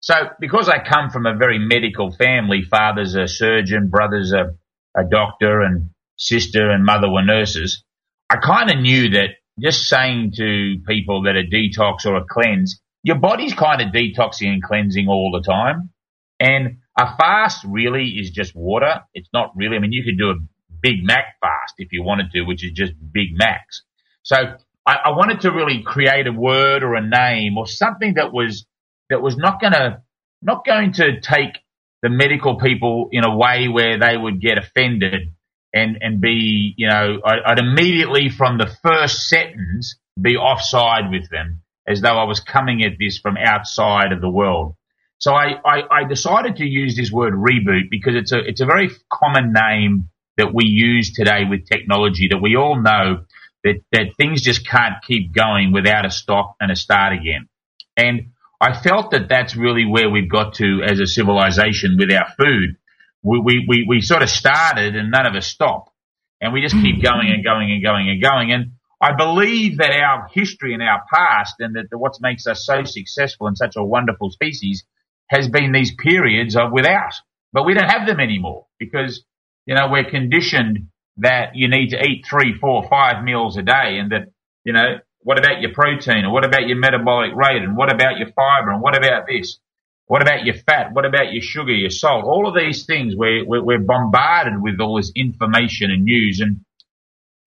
[0.00, 4.54] So because I come from a very medical family, father's a surgeon, brother's a,
[4.96, 7.82] a doctor and sister and mother were nurses,
[8.30, 12.80] I kind of knew that just saying to people that a detox or a cleanse,
[13.02, 15.90] your body's kind of detoxing and cleansing all the time.
[16.38, 19.00] And a fast really is just water.
[19.14, 20.34] It's not really, I mean, you could do a
[20.82, 23.82] Big Mac fast if you wanted to, which is just Big Macs.
[24.22, 28.32] So I, I wanted to really create a word or a name or something that
[28.32, 28.66] was
[29.10, 30.02] that was not to
[30.42, 31.58] not going to take
[32.02, 35.34] the medical people in a way where they would get offended
[35.74, 41.28] and and be you know I, would immediately from the first sentence be offside with
[41.30, 44.74] them as though I was coming at this from outside of the world.
[45.18, 48.66] So I, I, I decided to use this word reboot because it's a it's a
[48.66, 53.24] very common name that we use today with technology that we all know
[53.66, 57.48] that, that things just can't keep going without a stop and a start again.
[57.96, 62.28] And I felt that that's really where we've got to as a civilization with our
[62.38, 62.76] food.
[63.22, 65.92] We, we, we, we sort of started and none of us stop.
[66.40, 68.52] And we just keep going and going and going and going.
[68.52, 72.84] And I believe that our history and our past and that what makes us so
[72.84, 74.84] successful and such a wonderful species
[75.28, 77.14] has been these periods of without.
[77.52, 79.24] But we don't have them anymore because,
[79.66, 83.98] you know, we're conditioned that you need to eat three, four, five meals a day
[83.98, 84.28] and that,
[84.64, 88.18] you know, what about your protein or what about your metabolic rate and what about
[88.18, 89.58] your fiber and what about this?
[90.06, 90.92] What about your fat?
[90.92, 92.24] What about your sugar, your salt?
[92.24, 96.60] All of these things we're, we're bombarded with all this information and news and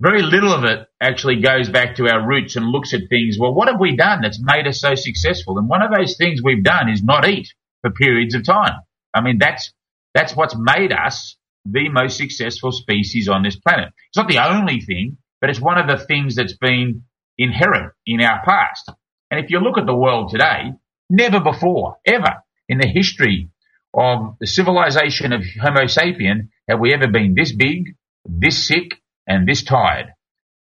[0.01, 3.37] very little of it actually goes back to our roots and looks at things.
[3.39, 5.57] Well, what have we done that's made us so successful?
[5.57, 8.79] And one of those things we've done is not eat for periods of time.
[9.13, 9.73] I mean, that's,
[10.13, 13.89] that's what's made us the most successful species on this planet.
[14.09, 17.03] It's not the only thing, but it's one of the things that's been
[17.37, 18.91] inherent in our past.
[19.31, 20.71] And if you look at the world today,
[21.09, 23.49] never before, ever in the history
[23.93, 27.95] of the civilization of Homo sapien have we ever been this big,
[28.25, 30.07] this sick, and this tired.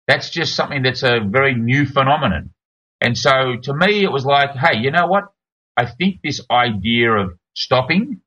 [0.06, 2.50] That's just something that's a very new phenomenon.
[3.00, 5.24] And so to me, it was like, hey, you know what?
[5.76, 8.20] I think this idea of stopping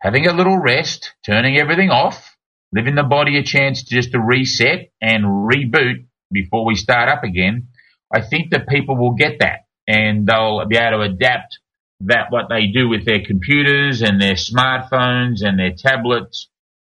[0.00, 2.36] having a little rest, turning everything off,
[2.74, 7.24] giving the body a chance to just to reset and reboot before we start up
[7.24, 7.68] again,
[8.12, 11.58] I think that people will get that and they'll be able to adapt
[12.00, 16.48] that what they do with their computers and their smartphones and their tablets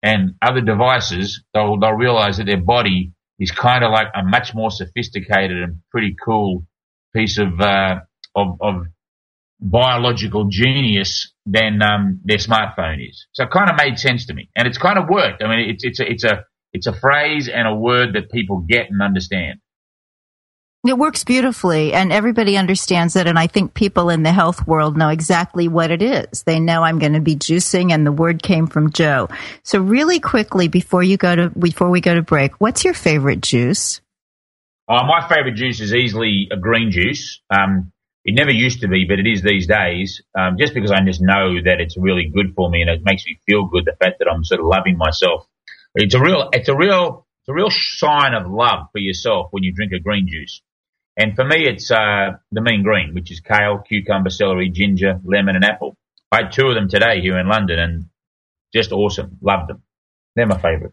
[0.02, 4.54] and other devices, they'll, they'll realize that their body is kind of like a much
[4.54, 6.66] more sophisticated and pretty cool
[7.14, 8.00] piece of, uh,
[8.34, 8.86] of, of
[9.60, 13.26] biological genius than um, their smartphone is.
[13.32, 15.42] So it kind of made sense to me, and it's kind of worked.
[15.42, 18.58] I mean, it's it's a it's a it's a phrase and a word that people
[18.58, 19.60] get and understand.
[20.86, 23.26] It works beautifully and everybody understands it.
[23.26, 26.42] And I think people in the health world know exactly what it is.
[26.44, 29.28] They know I'm going to be juicing and the word came from Joe.
[29.62, 33.42] So really quickly before you go to, before we go to break, what's your favorite
[33.42, 34.00] juice?
[34.88, 37.42] Oh, my favorite juice is easily a green juice.
[37.50, 37.92] Um,
[38.24, 40.22] it never used to be, but it is these days.
[40.38, 43.24] Um, just because I just know that it's really good for me and it makes
[43.24, 43.84] me feel good.
[43.84, 45.46] The fact that I'm sort of loving myself.
[45.94, 49.62] It's a real, it's a real, it's a real sign of love for yourself when
[49.62, 50.60] you drink a green juice.
[51.16, 55.56] And for me, it's uh, the mean green, which is kale, cucumber, celery, ginger, lemon,
[55.56, 55.96] and apple.
[56.30, 58.04] I had two of them today here in London, and
[58.72, 59.38] just awesome.
[59.42, 59.82] Loved them.
[60.36, 60.92] They're my favorite.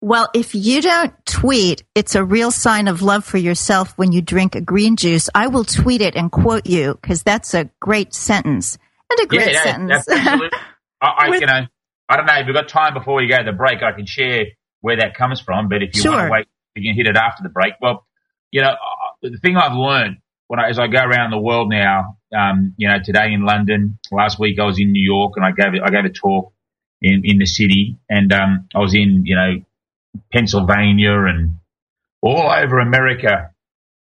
[0.00, 4.20] Well, if you don't tweet, it's a real sign of love for yourself when you
[4.20, 5.30] drink a green juice.
[5.34, 8.78] I will tweet it and quote you because that's a great sentence
[9.10, 10.06] and a great yeah, sentence.
[10.10, 10.50] I,
[11.00, 11.66] I With, you know,
[12.08, 13.82] I don't know if we've got time before we go to the break.
[13.82, 14.46] I can share
[14.80, 16.12] where that comes from, but if you sure.
[16.12, 17.74] want to wait, you can hit it after the break.
[17.80, 18.06] Well,
[18.50, 20.18] you know, uh, the thing I've learned
[20.48, 23.98] when I, as I go around the world now, um, you know, today in London,
[24.12, 26.52] last week I was in New York and I gave I gave a talk
[27.00, 29.54] in in the city, and um, I was in you know
[30.32, 31.58] Pennsylvania and
[32.22, 33.50] all over America,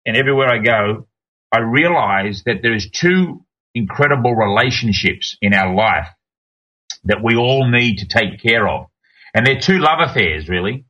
[0.06, 1.08] and everywhere I go,
[1.52, 3.44] I realize that there's two
[3.74, 6.08] incredible relationships in our life
[7.04, 8.86] that we all need to take care of.
[9.34, 10.84] And they're two love affairs, really.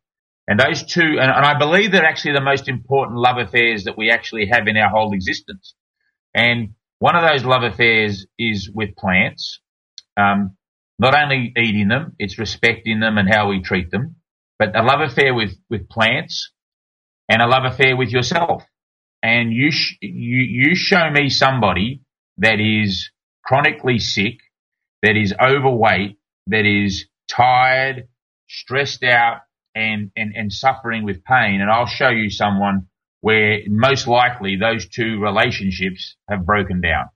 [0.49, 3.97] And those two, and, and, I believe they're actually the most important love affairs that
[3.97, 5.75] we actually have in our whole existence.
[6.35, 9.61] And one of those love affairs is with plants.
[10.17, 10.57] Um,
[10.99, 14.17] not only eating them, it's respecting them and how we treat them,
[14.63, 16.53] but a love affair with, with plants
[17.29, 18.63] and a love affair with yourself.
[19.21, 22.03] And you, sh- you, you show me somebody
[22.39, 23.11] that is
[23.45, 24.39] chronically sick,
[25.03, 28.07] that is overweight, that is tired,
[28.49, 29.41] stressed out,
[29.75, 31.61] and, and, and suffering with pain.
[31.61, 32.87] And I'll show you someone
[33.21, 37.07] where most likely those two relationships have broken down.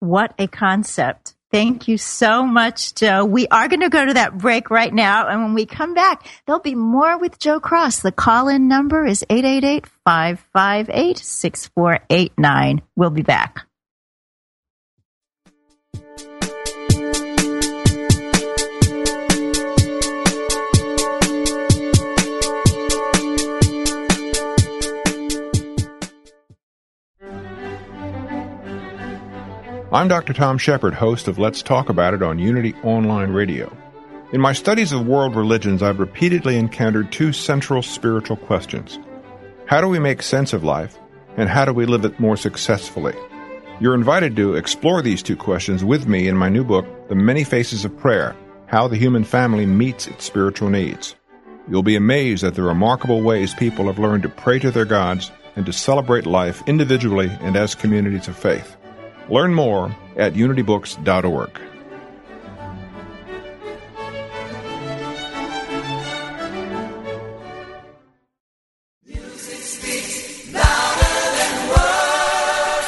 [0.00, 1.33] What a concept.
[1.54, 3.24] Thank you so much, Joe.
[3.24, 5.28] We are going to go to that break right now.
[5.28, 8.00] And when we come back, there'll be more with Joe Cross.
[8.00, 12.82] The call in number is 888 558 6489.
[12.96, 13.68] We'll be back.
[29.94, 30.32] I'm Dr.
[30.32, 33.72] Tom Shepherd, host of Let's Talk About It on Unity Online Radio.
[34.32, 38.98] In my studies of world religions, I've repeatedly encountered two central spiritual questions.
[39.66, 40.98] How do we make sense of life,
[41.36, 43.14] and how do we live it more successfully?
[43.78, 47.44] You're invited to explore these two questions with me in my new book, The Many
[47.44, 48.34] Faces of Prayer
[48.66, 51.14] How the Human Family Meets Its Spiritual Needs.
[51.70, 55.30] You'll be amazed at the remarkable ways people have learned to pray to their gods
[55.54, 58.76] and to celebrate life individually and as communities of faith.
[59.28, 61.60] Learn more at unitybooks.org.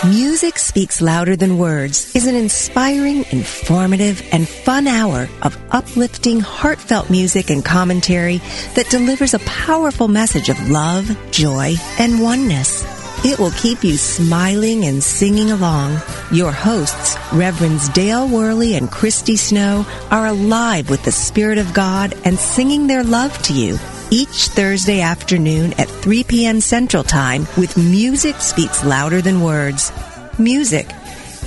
[0.05, 7.11] Music Speaks Louder Than Words is an inspiring, informative, and fun hour of uplifting, heartfelt
[7.11, 8.39] music and commentary
[8.74, 12.96] that delivers a powerful message of love, joy, and oneness.
[13.25, 16.01] It will keep you smiling and singing along.
[16.33, 22.14] Your hosts, Reverends Dale Worley and Christy Snow, are alive with the Spirit of God
[22.25, 23.79] and singing their love to you
[24.11, 26.61] each Thursday afternoon at 3 p.m.
[26.61, 29.93] Central Time with Music Speaks Louder Than Words.
[30.39, 30.87] Music.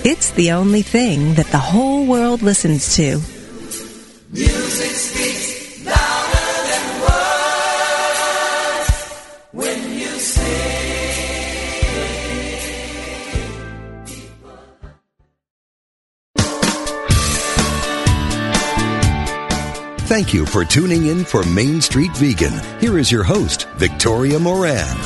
[0.04, 3.22] It's the only thing that the whole world listens to.
[4.32, 5.19] Music
[20.20, 22.52] Thank you for tuning in for Main Street Vegan.
[22.82, 24.98] Here is your host, Victoria Moran.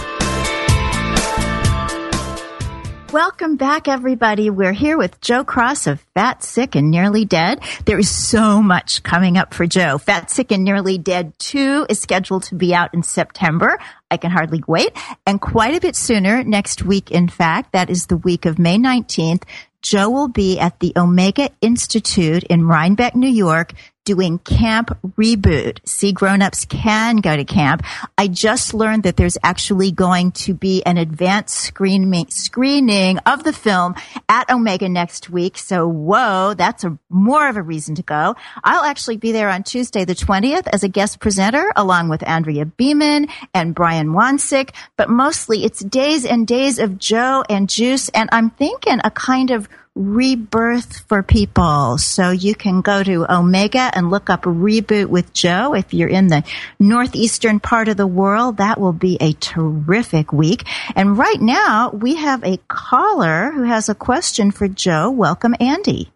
[3.12, 4.50] Welcome back, everybody.
[4.50, 7.62] We're here with Joe Cross of Fat, Sick, and Nearly Dead.
[7.86, 10.00] There is so much coming up for Joe.
[10.00, 13.78] Fat, Sick, and Nearly Dead 2 is scheduled to be out in September.
[14.10, 14.98] I can hardly wait.
[15.28, 18.80] And quite a bit sooner, next week, in fact, that is the week of May
[18.80, 19.44] 19th,
[19.84, 23.74] Joe will be at the Omega Institute in Rhinebeck, New York,
[24.06, 25.80] doing Camp Reboot.
[25.88, 27.84] See, grown-ups can go to camp.
[28.18, 33.54] I just learned that there's actually going to be an advanced screen screening of the
[33.54, 33.96] film
[34.28, 35.58] at Omega next week.
[35.58, 38.36] So, whoa, that's a more of a reason to go.
[38.64, 42.66] I'll actually be there on Tuesday, the 20th as a guest presenter along with Andrea
[42.66, 44.72] Beaman and Brian Wansink.
[44.98, 48.10] But mostly it's days and days of Joe and Juice.
[48.10, 51.98] And I'm thinking a kind of rebirth for people.
[51.98, 55.76] So you can go to Omega and look up Reboot with Joe.
[55.76, 56.44] If you're in the
[56.80, 60.64] northeastern part of the world, that will be a terrific week.
[60.96, 65.12] And right now we have a caller who has a question for Joe.
[65.12, 66.12] Welcome, Andy.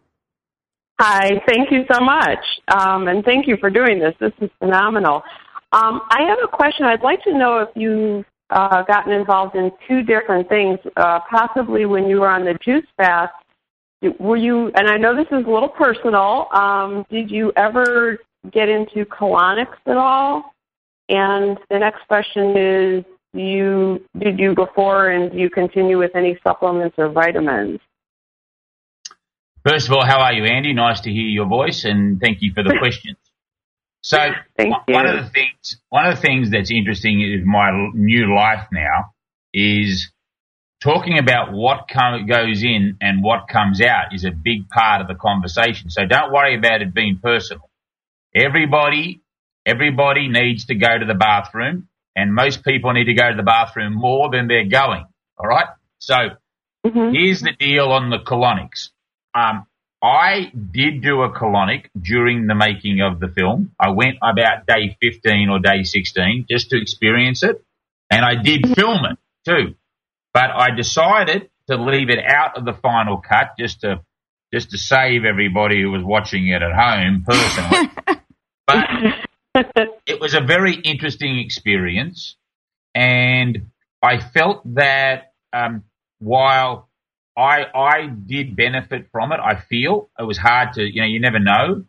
[1.00, 2.40] Hi, thank you so much.
[2.68, 4.16] Um, and thank you for doing this.
[4.20, 5.22] This is phenomenal.
[5.72, 6.86] Um, I have a question.
[6.86, 10.80] I'd like to know if you uh, gotten involved in two different things.
[10.96, 13.34] Uh, possibly when you were on the juice fast,
[14.20, 14.72] were you?
[14.76, 16.48] And I know this is a little personal.
[16.54, 18.20] Um, did you ever
[18.52, 20.54] get into colonics at all?
[21.10, 26.38] And the next question is, you did you before, and do you continue with any
[26.46, 27.80] supplements or vitamins?
[29.66, 30.74] First of all, how are you, Andy?
[30.74, 33.18] Nice to hear your voice, and thank you for the questions.
[34.02, 34.18] So
[34.88, 39.14] one of the things, one of the things that's interesting is my new life now
[39.54, 40.10] is
[40.82, 45.08] talking about what come, goes in and what comes out is a big part of
[45.08, 45.90] the conversation.
[45.90, 47.70] So don't worry about it being personal.
[48.36, 49.22] Everybody,
[49.66, 53.44] everybody needs to go to the bathroom, and most people need to go to the
[53.44, 55.06] bathroom more than they're going.
[55.38, 55.68] All right.
[56.00, 56.16] So
[56.86, 57.14] mm-hmm.
[57.14, 58.90] here's the deal on the colonics.
[59.34, 59.66] Um,
[60.02, 63.72] I did do a colonic during the making of the film.
[63.80, 67.64] I went about day 15 or day 16 just to experience it.
[68.12, 69.76] And I did film it too.
[70.34, 74.02] But I decided to leave it out of the final cut just to,
[74.54, 78.22] just to save everybody who was watching it at home personally.
[78.68, 82.36] but it was a very interesting experience.
[82.94, 83.70] And
[84.02, 85.84] I felt that, um,
[86.20, 86.88] while
[87.38, 89.40] I I did benefit from it.
[89.40, 91.86] I feel it was hard to you know you never know.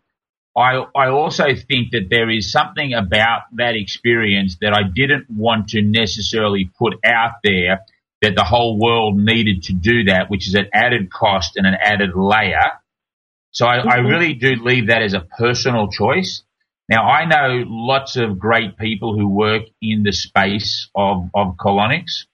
[0.54, 5.70] I I also think that there is something about that experience that I didn't want
[5.70, 7.80] to necessarily put out there
[8.22, 11.76] that the whole world needed to do that, which is an added cost and an
[11.80, 12.72] added layer.
[13.50, 13.88] So I, mm-hmm.
[13.88, 16.42] I really do leave that as a personal choice.
[16.88, 22.24] Now I know lots of great people who work in the space of, of colonics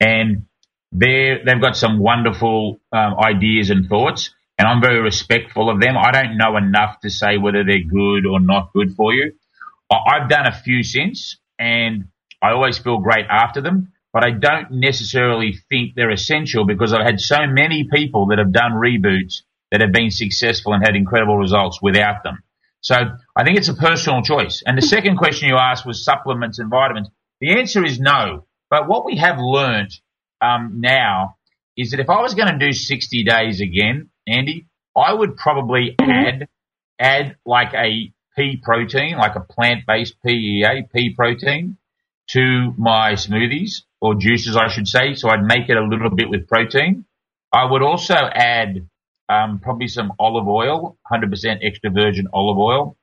[0.00, 0.46] and
[0.92, 5.96] they they've got some wonderful um, ideas and thoughts, and I'm very respectful of them.
[5.96, 9.32] I don't know enough to say whether they're good or not good for you.
[9.90, 12.08] I've done a few since, and
[12.42, 17.06] I always feel great after them, but I don't necessarily think they're essential because I've
[17.06, 21.36] had so many people that have done reboots that have been successful and had incredible
[21.36, 22.42] results without them.
[22.80, 22.96] So
[23.36, 24.62] I think it's a personal choice.
[24.66, 27.08] And the second question you asked was supplements and vitamins.
[27.40, 28.46] The answer is no.
[28.68, 29.90] But what we have learned
[30.40, 31.36] um, now
[31.76, 35.96] is that if I was going to do 60 days again, Andy, I would probably
[35.98, 36.10] mm-hmm.
[36.10, 36.48] add
[36.98, 41.78] add like a pea protein, like a plant based PEA, pea protein,
[42.32, 45.14] to my smoothies or juices, I should say.
[45.14, 47.04] So I'd make it a little bit with protein.
[47.52, 48.88] I would also add
[49.28, 52.96] um, probably some olive oil, 100% extra virgin olive oil.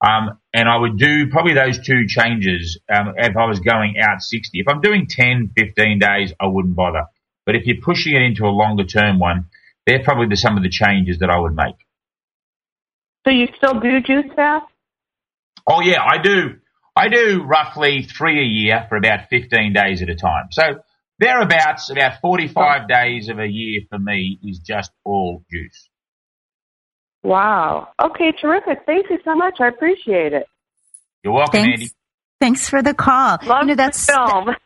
[0.00, 4.22] Um, and I would do probably those two changes um, if I was going out
[4.22, 4.60] 60.
[4.60, 7.06] If I'm doing 10, 15 days, I wouldn't bother.
[7.44, 9.46] But if you're pushing it into a longer term one,
[9.86, 11.74] they're probably the, some of the changes that I would make.
[13.26, 14.66] So you still do juice fast?
[15.66, 16.58] Oh yeah, I do.
[16.98, 20.48] I do roughly three a year for about 15 days at a time.
[20.50, 20.80] So
[21.20, 25.88] thereabouts, about 45 days of a year for me is just all juice.
[27.22, 27.88] Wow.
[28.02, 28.80] Okay, terrific.
[28.84, 29.60] Thank you so much.
[29.60, 30.46] I appreciate it.
[31.22, 31.80] You're welcome, Thanks.
[31.80, 31.90] Andy.
[32.40, 33.38] Thanks for the call.
[33.44, 34.56] Love you know, that's the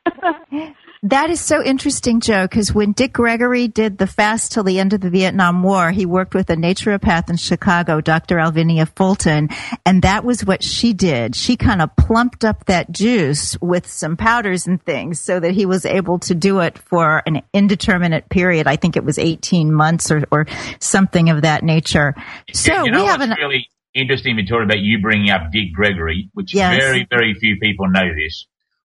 [0.51, 0.75] film.
[1.07, 4.93] That is so interesting, Joe, because when Dick Gregory did the fast till the end
[4.93, 8.37] of the Vietnam War, he worked with a naturopath in Chicago, Dr.
[8.37, 9.49] Alvenia Fulton,
[9.85, 11.35] and that was what she did.
[11.35, 15.67] She kind of plumped up that juice with some powders and things so that he
[15.67, 18.69] was able to do it for an indeterminate period.
[18.69, 20.47] I think it was 18 months or, or
[20.79, 22.15] something of that nature.
[22.53, 26.31] So you know we have an really interesting, Victoria, about you bringing up Dick Gregory,
[26.33, 26.81] which Yes.
[26.81, 28.47] very, very few people know this.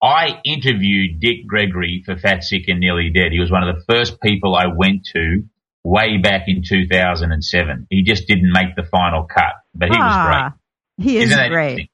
[0.01, 3.31] I interviewed Dick Gregory for Fat, Sick and Nearly Dead.
[3.31, 5.43] He was one of the first people I went to
[5.83, 7.87] way back in 2007.
[7.89, 10.53] He just didn't make the final cut, but he was ah,
[10.97, 11.05] great.
[11.05, 11.89] He is great.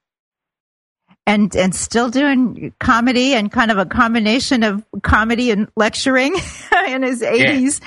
[1.24, 6.34] And and still doing comedy and kind of a combination of comedy and lecturing
[6.88, 7.80] in his 80s.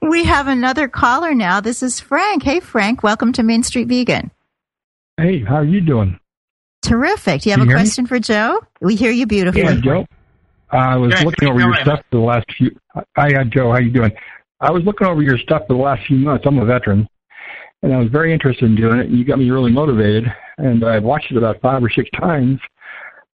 [0.00, 1.60] We have another caller now.
[1.60, 2.42] This is Frank.
[2.42, 4.30] Hey Frank, welcome to Main Street Vegan.
[5.18, 6.18] Hey, how are you doing?
[6.88, 7.42] Terrific.
[7.42, 7.82] Do you have Can a you hear me?
[7.82, 8.60] question for Joe?
[8.80, 9.62] We hear you beautifully.
[9.62, 10.06] Yeah, Joe.
[10.70, 12.70] I was Yeah, looking over your are stuff for the last few.
[13.16, 13.72] Hi, uh, Joe.
[13.72, 14.12] How you doing?
[14.60, 16.44] I was looking over your stuff for the last few months.
[16.46, 17.08] I'm a veteran,
[17.82, 19.06] and I was very interested in doing it.
[19.06, 20.24] And you got me really motivated.
[20.58, 22.58] And I've watched it about five or six times.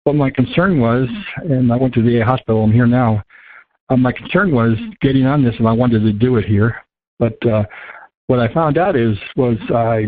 [0.05, 2.63] But my concern was, and I went to the VA hospital.
[2.63, 3.23] I'm here now.
[3.89, 6.77] Um, my concern was getting on this, and I wanted to do it here.
[7.19, 7.65] But uh,
[8.27, 10.07] what I found out is was I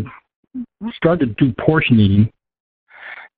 [0.95, 2.31] started to do portion eating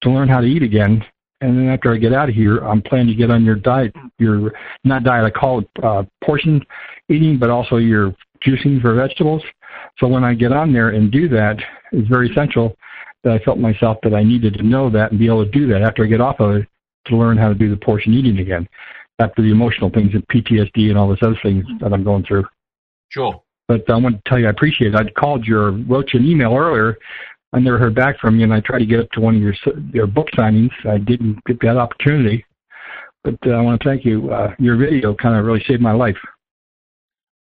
[0.01, 1.03] to learn how to eat again.
[1.41, 3.95] And then after I get out of here, I'm planning to get on your diet,
[4.17, 4.51] your
[4.83, 6.61] not diet, I call it uh, portion
[7.07, 8.13] eating, but also your
[8.45, 9.41] juicing for vegetables.
[9.99, 11.57] So when I get on there and do that,
[11.91, 12.75] it's very essential
[13.23, 15.67] that I felt myself that I needed to know that and be able to do
[15.67, 16.67] that after I get off of it
[17.07, 18.67] to learn how to do the portion eating again.
[19.19, 22.45] after the emotional things and PTSD and all this other things that I'm going through.
[23.09, 23.41] Sure.
[23.67, 24.95] But I want to tell you, I appreciate it.
[24.95, 26.97] I called you or wrote you an email earlier.
[27.51, 29.41] I never heard back from you, and I tried to get up to one of
[29.41, 29.53] your
[29.93, 30.71] your book signings.
[30.85, 32.45] I didn't get that opportunity,
[33.23, 34.31] but uh, I want to thank you.
[34.31, 36.17] Uh, your video kind of really saved my life.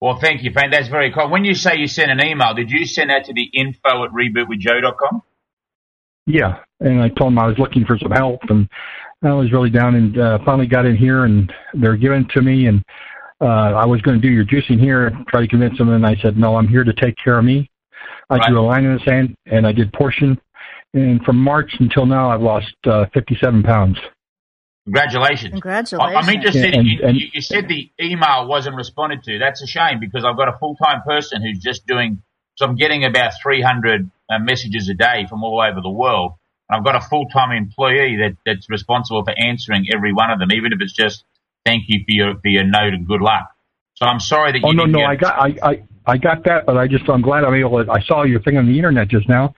[0.02, 0.72] Well, thank you, Frank.
[0.72, 1.30] That's very cool.
[1.30, 4.12] When you say you sent an email, did you send that to the info at
[4.12, 5.24] rebootwithjoe.com?
[6.28, 8.68] Yeah, and I told them I was looking for some help, and
[9.24, 12.42] I was really down, and uh, finally got in here, and they're giving it to
[12.42, 12.84] me, and
[13.42, 16.16] uh, I was going to do your juicing here, try to convince them, and I
[16.22, 17.70] said, no, I'm here to take care of me.
[18.30, 18.50] I Right.
[18.50, 20.40] drew a line in the sand, and I did portion,
[20.94, 23.98] and from March until now, I've lost uh, 57 pounds.
[24.86, 25.52] Congratulations.
[25.52, 26.28] Congratulations.
[26.28, 26.74] I'm interested.
[26.74, 29.40] Yeah, and- in, and- you, you said the email wasn't responded to.
[29.40, 32.22] That's a shame because I've got a full time person who's just doing.
[32.56, 36.34] So I'm getting about 300 uh, messages a day from all over the world.
[36.70, 40.40] And I've got a full time employee that, that's responsible for answering every one of
[40.40, 41.24] them, even if it's just
[41.66, 43.50] thank you for your for your note and good luck.
[43.96, 46.66] So I'm sorry that you Oh no, no, I got, I, I, I got that,
[46.66, 47.92] but I just, I'm glad I'm able to.
[47.92, 49.54] I saw your thing on the internet just now,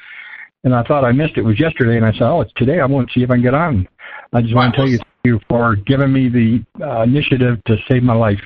[0.64, 1.40] and I thought I missed it.
[1.40, 2.80] It was yesterday, and I said, oh, it's today.
[2.80, 3.88] I want to see if I can get on.
[4.34, 7.78] I just want to tell you, thank you for giving me the uh, initiative to
[7.88, 8.42] save my life.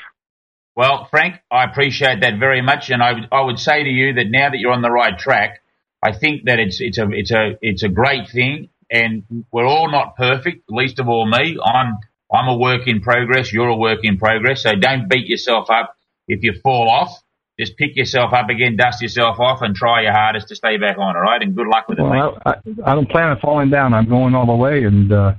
[0.75, 4.13] Well, Frank, I appreciate that very much, and I would I would say to you
[4.13, 5.61] that now that you're on the right track,
[6.01, 9.91] I think that it's it's a it's a it's a great thing, and we're all
[9.91, 10.71] not perfect.
[10.71, 11.57] Least of all me.
[11.63, 11.97] I'm
[12.31, 13.51] I'm a work in progress.
[13.51, 14.63] You're a work in progress.
[14.63, 15.97] So don't beat yourself up
[16.27, 17.21] if you fall off.
[17.61, 20.97] Just pick yourself up again, dust yourself off, and try your hardest to stay back
[20.97, 21.15] on.
[21.15, 22.03] All right, and good luck with it.
[22.03, 22.09] mate.
[22.09, 23.93] Well, I, I, I don't plan on falling down.
[23.93, 25.33] I'm going all the way, and uh,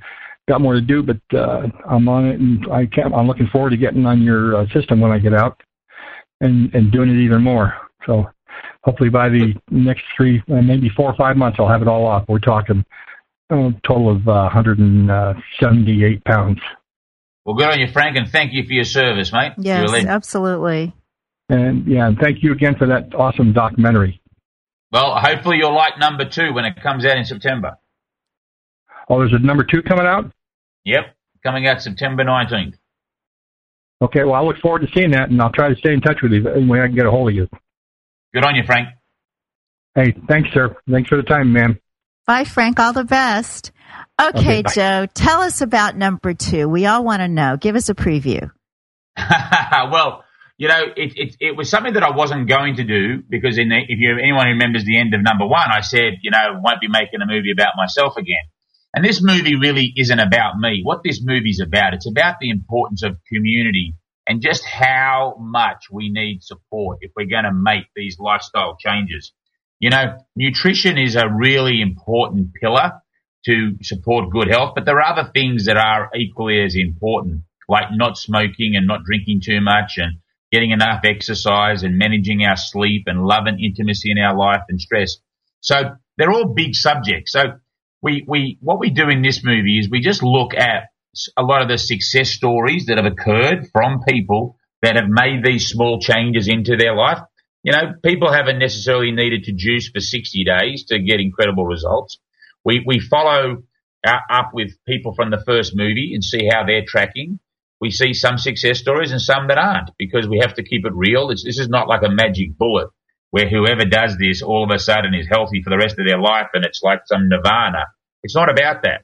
[0.49, 3.13] got more to do, but uh, I'm on it, and I can't.
[3.13, 5.61] I'm looking forward to getting on your uh, system when I get out,
[6.41, 7.75] and and doing it even more.
[8.07, 8.27] So
[8.85, 12.07] hopefully by the next three, uh, maybe four or five months, I'll have it all
[12.07, 12.25] off.
[12.29, 12.85] We're talking
[13.51, 16.59] a total of uh, 178 pounds.
[17.45, 19.53] Well, good on you, Frank, and thank you for your service, mate.
[19.59, 20.95] Yes, absolutely.
[21.49, 24.21] And yeah, and thank you again for that awesome documentary.
[24.91, 27.79] Well, hopefully you'll like number two when it comes out in September.
[29.09, 30.31] Oh, there's a number two coming out.
[30.85, 32.75] Yep, coming out September 19th.
[34.03, 36.19] Okay, well, I look forward to seeing that, and I'll try to stay in touch
[36.23, 37.49] with you any way I can get a hold of you.
[38.35, 38.89] Good on you, Frank.
[39.95, 40.75] Hey, thanks, sir.
[40.91, 41.79] Thanks for the time, man.
[42.27, 42.81] Bye, Frank.
[42.81, 43.73] All the best.
[44.21, 44.63] Okay, Okay.
[44.75, 46.69] Joe, tell us about number two.
[46.69, 47.57] We all want to know.
[47.57, 48.51] Give us a preview.
[49.19, 50.25] well,
[50.63, 53.69] you know, it, it it was something that I wasn't going to do because in
[53.71, 56.61] the, if you anyone who remembers the end of number one, I said, you know,
[56.63, 58.47] won't be making a movie about myself again.
[58.95, 60.83] And this movie really isn't about me.
[60.85, 66.11] What this movie's about, it's about the importance of community and just how much we
[66.13, 69.33] need support if we're going to make these lifestyle changes.
[69.81, 73.03] You know, nutrition is a really important pillar
[73.47, 77.87] to support good health, but there are other things that are equally as important, like
[77.91, 80.22] not smoking and not drinking too much and
[80.53, 84.81] getting enough exercise and managing our sleep and love and intimacy in our life and
[84.81, 85.17] stress.
[85.61, 87.33] So they're all big subjects.
[87.33, 87.43] So
[88.03, 90.89] we, we, what we do in this movie is we just look at
[91.37, 95.69] a lot of the success stories that have occurred from people that have made these
[95.69, 97.21] small changes into their life.
[97.63, 102.19] You know, people haven't necessarily needed to juice for 60 days to get incredible results.
[102.65, 103.63] We, we follow
[104.05, 107.39] uh, up with people from the first movie and see how they're tracking.
[107.83, 110.93] We see some success stories and some that aren't because we have to keep it
[110.95, 111.31] real.
[111.31, 112.91] It's, this is not like a magic bullet
[113.33, 116.21] where whoever does this all of a sudden is healthy for the rest of their
[116.21, 117.87] life and it's like some nirvana.
[118.23, 119.03] It's not about that.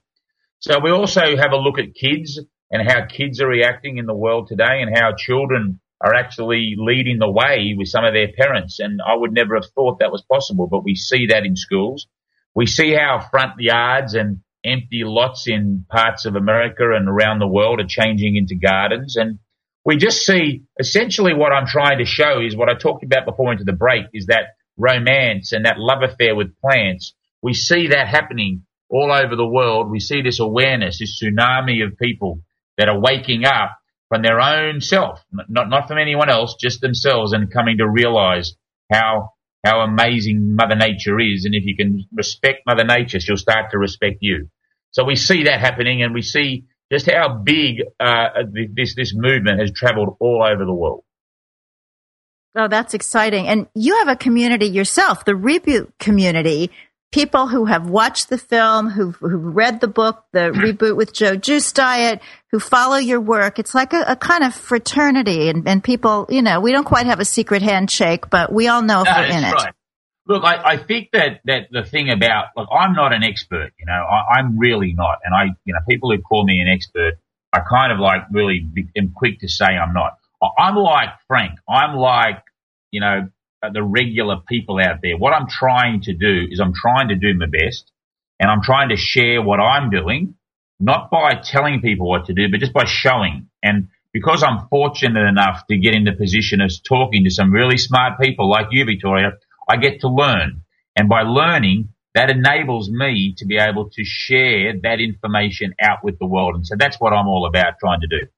[0.61, 2.39] So we also have a look at kids
[2.71, 7.19] and how kids are reacting in the world today and how children are actually leading
[7.19, 8.79] the way with some of their parents.
[8.79, 12.07] And I would never have thought that was possible, but we see that in schools.
[12.55, 17.47] We see how front yards and empty lots in parts of America and around the
[17.47, 19.17] world are changing into gardens.
[19.17, 19.39] And
[19.85, 23.53] we just see essentially what I'm trying to show is what I talked about before
[23.53, 27.15] into the break is that romance and that love affair with plants.
[27.43, 29.91] We see that happening all over the world.
[29.91, 32.41] We see this awareness, this tsunami of people
[32.77, 33.79] that are waking up
[34.09, 38.55] from their own self, not, not from anyone else, just themselves and coming to realize
[38.91, 39.31] how,
[39.65, 41.45] how amazing Mother Nature is.
[41.45, 44.49] And if you can respect Mother Nature, she'll start to respect you.
[44.91, 48.29] So we see that happening and we see just how big, uh,
[48.73, 51.05] this, this movement has traveled all over the world.
[52.55, 53.47] Oh, that's exciting.
[53.47, 56.71] And you have a community yourself, the Reboot community.
[57.11, 60.61] People who have watched the film, who've, who've read the book, the hmm.
[60.61, 63.59] Reboot with Joe Juice Diet, who follow your work.
[63.59, 65.49] It's like a, a kind of fraternity.
[65.49, 68.83] And, and people, you know, we don't quite have a secret handshake, but we all
[68.83, 69.67] know if No, we're in that's it.
[69.67, 69.75] right.
[70.27, 73.87] Look, I, I think that, that the thing about, look, I'm not an expert, you
[73.87, 75.21] know, I, I'm really not.
[75.25, 77.15] And I, you know, people who call me an expert,
[77.53, 80.19] I kind of like really am quick to say I'm not.
[80.59, 81.59] I'm like Frank.
[81.69, 82.43] I'm like,
[82.91, 83.29] you know,
[83.63, 85.17] Uh, the regular people out there.
[85.19, 87.93] What I'm trying to do is I'm trying to do my best
[88.41, 90.35] and I'm trying to share what I'm doing,
[90.81, 93.49] not by telling people what to do, but just by showing.
[93.63, 97.79] And because I'm fortunate enough to get in the position of talking to some really
[97.79, 99.33] smart people like you, Victoria,
[99.69, 100.63] I get to learn.
[100.97, 106.19] And by learning, that enables me to be able to share that information out with
[106.19, 106.57] the world.
[106.57, 108.38] And so that's what I'm all about trying to do.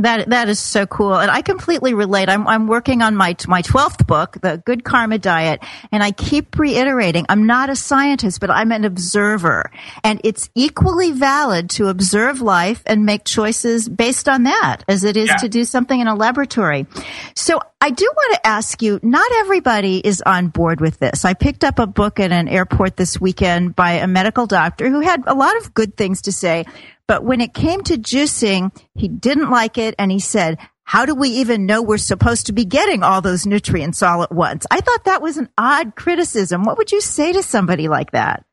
[0.00, 2.28] That that is so cool, and I completely relate.
[2.28, 6.56] I'm I'm working on my my twelfth book, the Good Karma Diet, and I keep
[6.56, 9.72] reiterating, I'm not a scientist, but I'm an observer,
[10.04, 15.16] and it's equally valid to observe life and make choices based on that as it
[15.16, 15.36] is yeah.
[15.38, 16.86] to do something in a laboratory.
[17.34, 21.24] So I do want to ask you, not everybody is on board with this.
[21.24, 25.00] I picked up a book at an airport this weekend by a medical doctor who
[25.00, 26.64] had a lot of good things to say,
[27.06, 31.14] but when it came to juicing, he didn't like it and he said, how do
[31.14, 34.66] we even know we're supposed to be getting all those nutrients all at once?
[34.70, 36.64] I thought that was an odd criticism.
[36.64, 38.44] What would you say to somebody like that?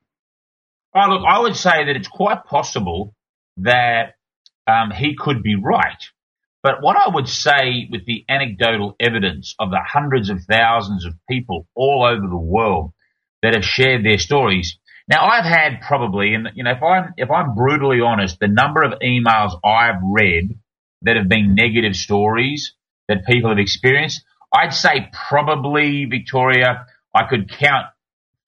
[0.93, 3.15] Look, I would say that it's quite possible
[3.57, 4.15] that
[4.67, 6.03] um, he could be right.
[6.65, 11.13] But what I would say with the anecdotal evidence of the hundreds of thousands of
[11.29, 12.91] people all over the world
[13.43, 17.29] that have shared their stories, now I've had probably, and you know, if I'm if
[17.29, 20.57] I'm brutally honest, the number of emails I've read
[21.03, 22.73] that have been negative stories
[23.09, 27.85] that people have experienced, I'd say probably Victoria, I could count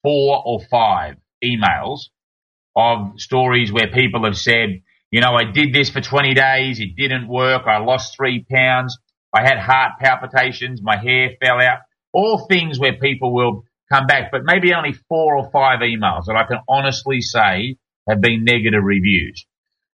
[0.01, 2.07] four or five emails
[2.75, 4.81] of stories where people have said,
[5.11, 8.97] you know, I did this for 20 days, it didn't work, I lost three pounds,
[9.33, 11.79] I had heart palpitations, my hair fell out,
[12.13, 16.35] all things where people will come back, but maybe only four or five emails that
[16.35, 17.77] I can honestly say
[18.07, 19.45] have been negative reviews.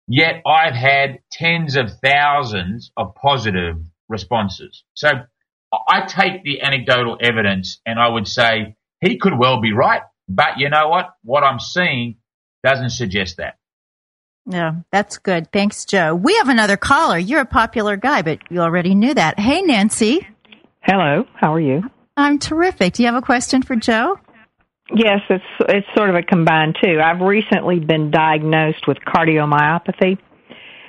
[0.07, 3.77] Yet I've had tens of thousands of positive
[4.09, 4.85] responses.
[4.95, 5.09] So
[5.73, 10.59] I take the anecdotal evidence and I would say he could well be right, but
[10.59, 11.11] you know what?
[11.23, 12.17] What I'm seeing
[12.65, 13.57] doesn't suggest that.
[14.51, 15.53] Yeah, that's good.
[15.53, 16.15] Thanks, Joe.
[16.15, 17.19] We have another caller.
[17.19, 19.39] You're a popular guy, but you already knew that.
[19.39, 20.27] Hey, Nancy.
[20.81, 21.27] Hello.
[21.35, 21.83] How are you?
[22.17, 22.95] I'm terrific.
[22.95, 24.19] Do you have a question for Joe?
[24.95, 26.99] Yes, it's it's sort of a combined two.
[26.99, 30.17] I've recently been diagnosed with cardiomyopathy,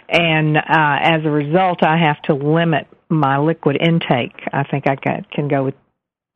[0.08, 4.40] and uh, as a result, I have to limit my liquid intake.
[4.54, 5.76] I think I can go with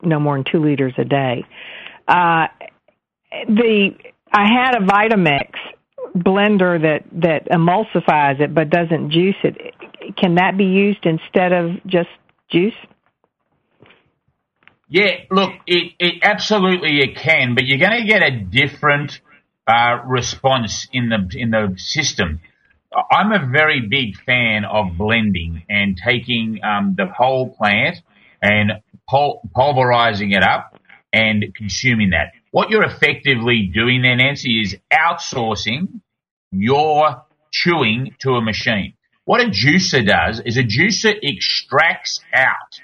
[0.02, 1.46] no more than two liters a day.
[2.06, 2.48] Uh,
[3.48, 3.92] the
[4.30, 5.52] I had a Vitamix
[6.16, 9.56] blender that that emulsifies it but doesn't juice it.
[10.16, 12.08] Can that be used instead of just
[12.50, 12.74] juice?
[14.88, 19.20] Yeah, look, it, it absolutely it can, but you're going to get a different
[19.66, 22.40] uh, response in the in the system.
[23.10, 27.96] I'm a very big fan of blending and taking um, the whole plant
[28.40, 28.72] and
[29.08, 30.78] pul- pulverizing it up
[31.12, 32.32] and consuming that.
[32.54, 36.00] What you're effectively doing there, Nancy, is outsourcing
[36.52, 38.94] your chewing to a machine.
[39.24, 42.80] What a juicer does is a juicer extracts out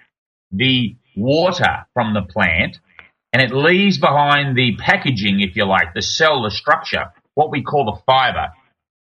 [0.51, 2.81] the water from the plant
[3.33, 7.05] and it leaves behind the packaging, if you like, the cell, the structure,
[7.35, 8.49] what we call the fiber.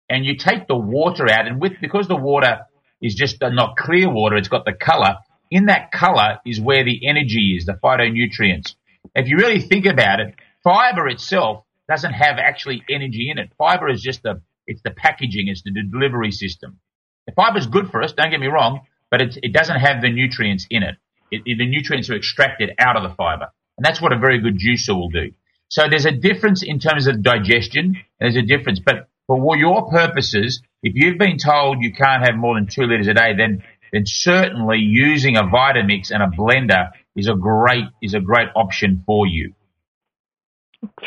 [0.09, 2.59] And you take the water out and with, because the water
[3.01, 5.17] is just not clear water, it's got the color.
[5.51, 8.75] In that color is where the energy is, the phytonutrients.
[9.13, 13.51] If you really think about it, fiber itself doesn't have actually energy in it.
[13.57, 16.79] Fiber is just the, it's the packaging, it's the delivery system.
[17.27, 20.09] The fiber is good for us, don't get me wrong, but it doesn't have the
[20.09, 20.95] nutrients in it.
[21.31, 23.47] It, it, the nutrients are extracted out of the fiber.
[23.77, 25.31] And that's what a very good juicer will do.
[25.69, 27.97] So there's a difference in terms of digestion.
[28.19, 28.79] There's a difference.
[28.79, 33.07] But for your purposes, if you've been told you can't have more than two liters
[33.07, 38.13] a day, then, then certainly using a Vitamix and a blender is a great, is
[38.13, 39.53] a great option for you.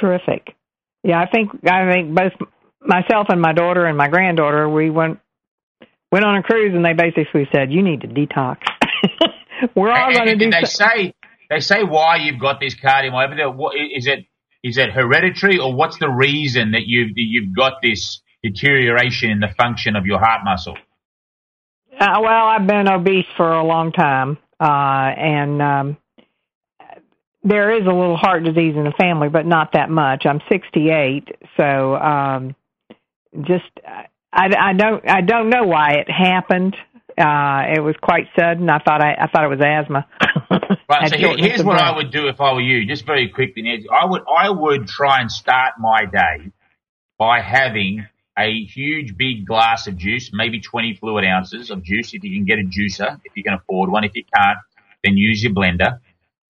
[0.00, 0.54] Terrific.
[1.02, 2.32] Yeah, I think, I think both
[2.80, 5.20] myself and my daughter and my granddaughter, we went,
[6.10, 8.58] went on a cruise and they basically said, you need to detox.
[9.74, 10.50] We're all going to do.
[10.50, 11.14] They say
[11.48, 13.54] they say why you've got this cardiomyopathy.
[13.54, 14.26] What is it?
[14.62, 19.48] Is it hereditary, or what's the reason that you've you've got this deterioration in the
[19.56, 20.76] function of your heart muscle?
[21.98, 24.64] Uh, well, I've been obese for a long time, uh,
[25.16, 25.96] and um,
[27.46, 30.26] there is a little heart disease in the family, but not that much.
[30.26, 32.56] I'm 68, so um,
[33.42, 33.64] just
[34.32, 36.76] I, I don't I don't know why it happened.
[37.16, 38.68] Uh, it was quite sudden.
[38.68, 40.06] I thought I, I thought it was asthma.
[40.88, 41.08] right.
[41.08, 43.86] so here, here's what I would do if I were you, just very quickly.
[43.90, 46.50] I would I would try and start my day
[47.18, 48.06] by having
[48.38, 52.44] a huge big glass of juice, maybe 20 fluid ounces of juice if you can
[52.44, 54.04] get a juicer, if you can afford one.
[54.04, 54.58] If you can't,
[55.02, 56.00] then use your blender.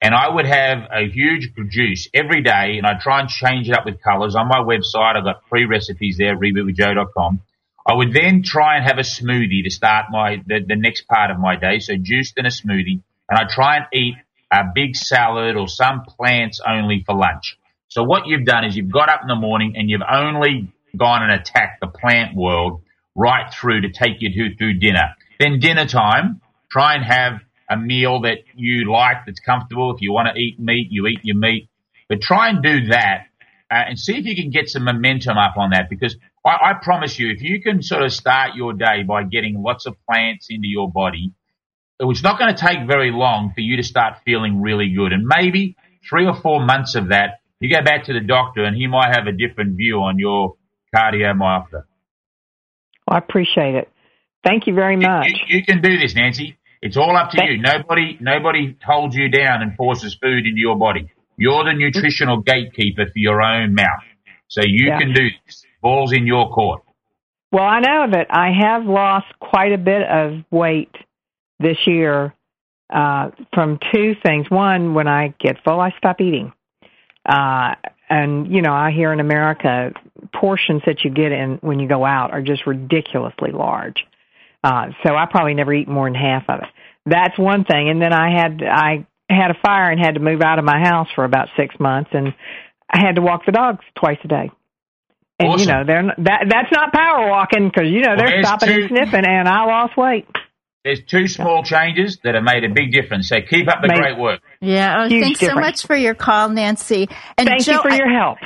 [0.02, 3.76] And I would have a huge juice every day and I try and change it
[3.76, 4.36] up with colors.
[4.36, 7.40] On my website, I've got free recipes there, rebootwithjoe.com.
[7.88, 11.30] I would then try and have a smoothie to start my, the, the next part
[11.30, 11.78] of my day.
[11.78, 13.02] So juiced and a smoothie.
[13.28, 14.14] And I try and eat
[14.52, 17.56] a big salad or some plants only for lunch.
[17.88, 21.22] So what you've done is you've got up in the morning and you've only gone
[21.22, 22.82] and attacked the plant world
[23.14, 25.14] right through to take you to, through dinner.
[25.40, 26.40] Then dinner time,
[26.70, 29.94] try and have a meal that you like that's comfortable.
[29.94, 31.68] If you want to eat meat, you eat your meat.
[32.08, 33.26] But try and do that
[33.70, 36.72] uh, and see if you can get some momentum up on that because I, I
[36.80, 40.46] promise you, if you can sort of start your day by getting lots of plants
[40.50, 41.32] into your body,
[41.98, 45.12] it's not going to take very long for you to start feeling really good.
[45.12, 45.76] And maybe
[46.08, 49.14] three or four months of that, you go back to the doctor and he might
[49.14, 50.54] have a different view on your
[50.94, 51.72] cardiomyopathy.
[51.72, 51.84] Well,
[53.08, 53.88] I appreciate it.
[54.44, 55.26] Thank you very much.
[55.26, 56.56] You, you, you can do this, Nancy.
[56.82, 57.58] It's all up to Thank you.
[57.58, 61.10] Nobody, nobody holds you down and forces food into your body.
[61.36, 64.02] You're the nutritional gatekeeper for your own mouth.
[64.48, 64.98] So you yeah.
[64.98, 65.64] can do this.
[65.82, 66.82] Ball's in your court.
[67.52, 70.94] Well, I know that I have lost quite a bit of weight
[71.58, 72.34] this year
[72.92, 74.50] uh, from two things.
[74.50, 76.52] One, when I get full, I stop eating.
[77.24, 77.74] Uh,
[78.08, 79.92] and you know, I hear in America,
[80.32, 84.06] portions that you get in when you go out are just ridiculously large.
[84.62, 86.68] Uh, so I probably never eat more than half of it.
[87.06, 87.88] That's one thing.
[87.88, 90.78] And then I had I had a fire and had to move out of my
[90.78, 92.34] house for about six months, and
[92.90, 94.50] I had to walk the dogs twice a day.
[95.38, 95.60] And awesome.
[95.60, 98.74] you know, they're not, that that's not power walking because you know they're stopping two,
[98.74, 100.26] and sniffing, and I lost weight.
[100.84, 103.28] There's two small changes that have made a big difference.
[103.28, 104.40] So keep up the Made, great work.
[104.60, 105.04] Yeah.
[105.04, 105.58] Oh, thanks difference.
[105.58, 107.08] so much for your call, Nancy.
[107.36, 108.38] And Thank Joe, you for I, your help.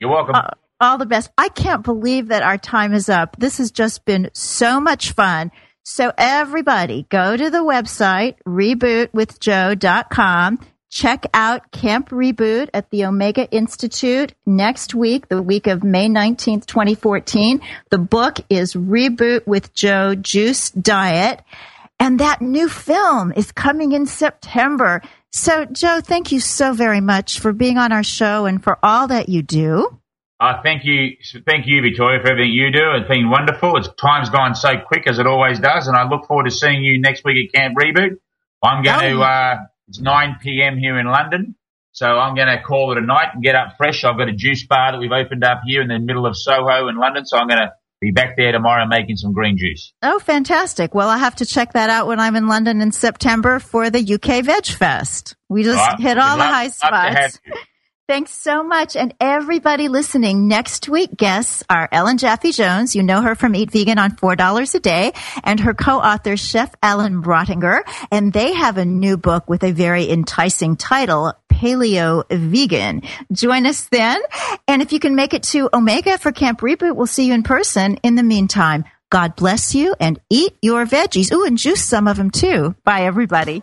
[0.00, 0.34] You're welcome.
[0.34, 0.50] Uh,
[0.82, 1.30] all the best.
[1.38, 3.36] I can't believe that our time is up.
[3.38, 5.52] This has just been so much fun.
[5.84, 10.58] So everybody go to the website, rebootwithjoe.com.
[10.90, 16.66] Check out Camp Reboot at the Omega Institute next week, the week of May 19th,
[16.66, 17.62] 2014.
[17.90, 21.40] The book is Reboot with Joe Juice Diet.
[21.98, 25.00] And that new film is coming in September.
[25.30, 29.08] So, Joe, thank you so very much for being on our show and for all
[29.08, 29.98] that you do.
[30.42, 31.16] Uh, thank you,
[31.46, 32.82] thank you, Victoria, for everything you do.
[32.96, 33.76] It's been wonderful.
[33.76, 36.82] It's time's gone so quick as it always does, and I look forward to seeing
[36.82, 38.16] you next week at Camp Reboot.
[38.60, 39.18] I'm going oh.
[39.18, 39.22] to.
[39.22, 40.78] Uh, it's 9 p.m.
[40.78, 41.54] here in London,
[41.92, 44.02] so I'm going to call it a night and get up fresh.
[44.02, 46.88] I've got a juice bar that we've opened up here in the middle of Soho
[46.88, 47.70] in London, so I'm going to
[48.00, 49.92] be back there tomorrow making some green juice.
[50.02, 50.92] Oh, fantastic.
[50.92, 54.14] Well, I'll have to check that out when I'm in London in September for the
[54.14, 55.36] UK Veg Fest.
[55.48, 56.00] We just right.
[56.00, 57.38] hit all the love, high spots.
[58.12, 58.94] Thanks so much.
[58.94, 62.94] And everybody listening, next week guests are Ellen Jaffe Jones.
[62.94, 67.22] You know her from Eat Vegan on $4 a day and her co-author, Chef Alan
[67.22, 67.80] Roettinger.
[68.10, 73.00] And they have a new book with a very enticing title, Paleo Vegan.
[73.32, 74.20] Join us then.
[74.68, 77.42] And if you can make it to Omega for Camp Reboot, we'll see you in
[77.42, 77.96] person.
[78.02, 81.32] In the meantime, God bless you and eat your veggies.
[81.32, 82.74] Ooh, and juice some of them too.
[82.84, 83.62] Bye, everybody.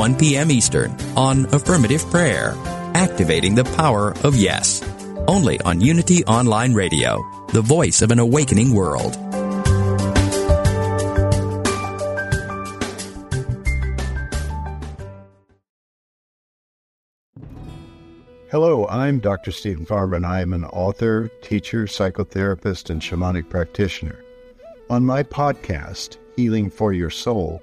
[0.00, 0.50] 1 p.m.
[0.50, 2.54] Eastern on Affirmative Prayer,
[2.94, 4.82] Activating the Power of Yes.
[5.28, 7.22] Only on Unity Online Radio,
[7.52, 9.14] the voice of an awakening world.
[18.50, 19.52] Hello, I'm Dr.
[19.52, 24.24] Steven Farmer, and I am an author, teacher, psychotherapist, and shamanic practitioner.
[24.88, 27.62] On my podcast, Healing for Your Soul,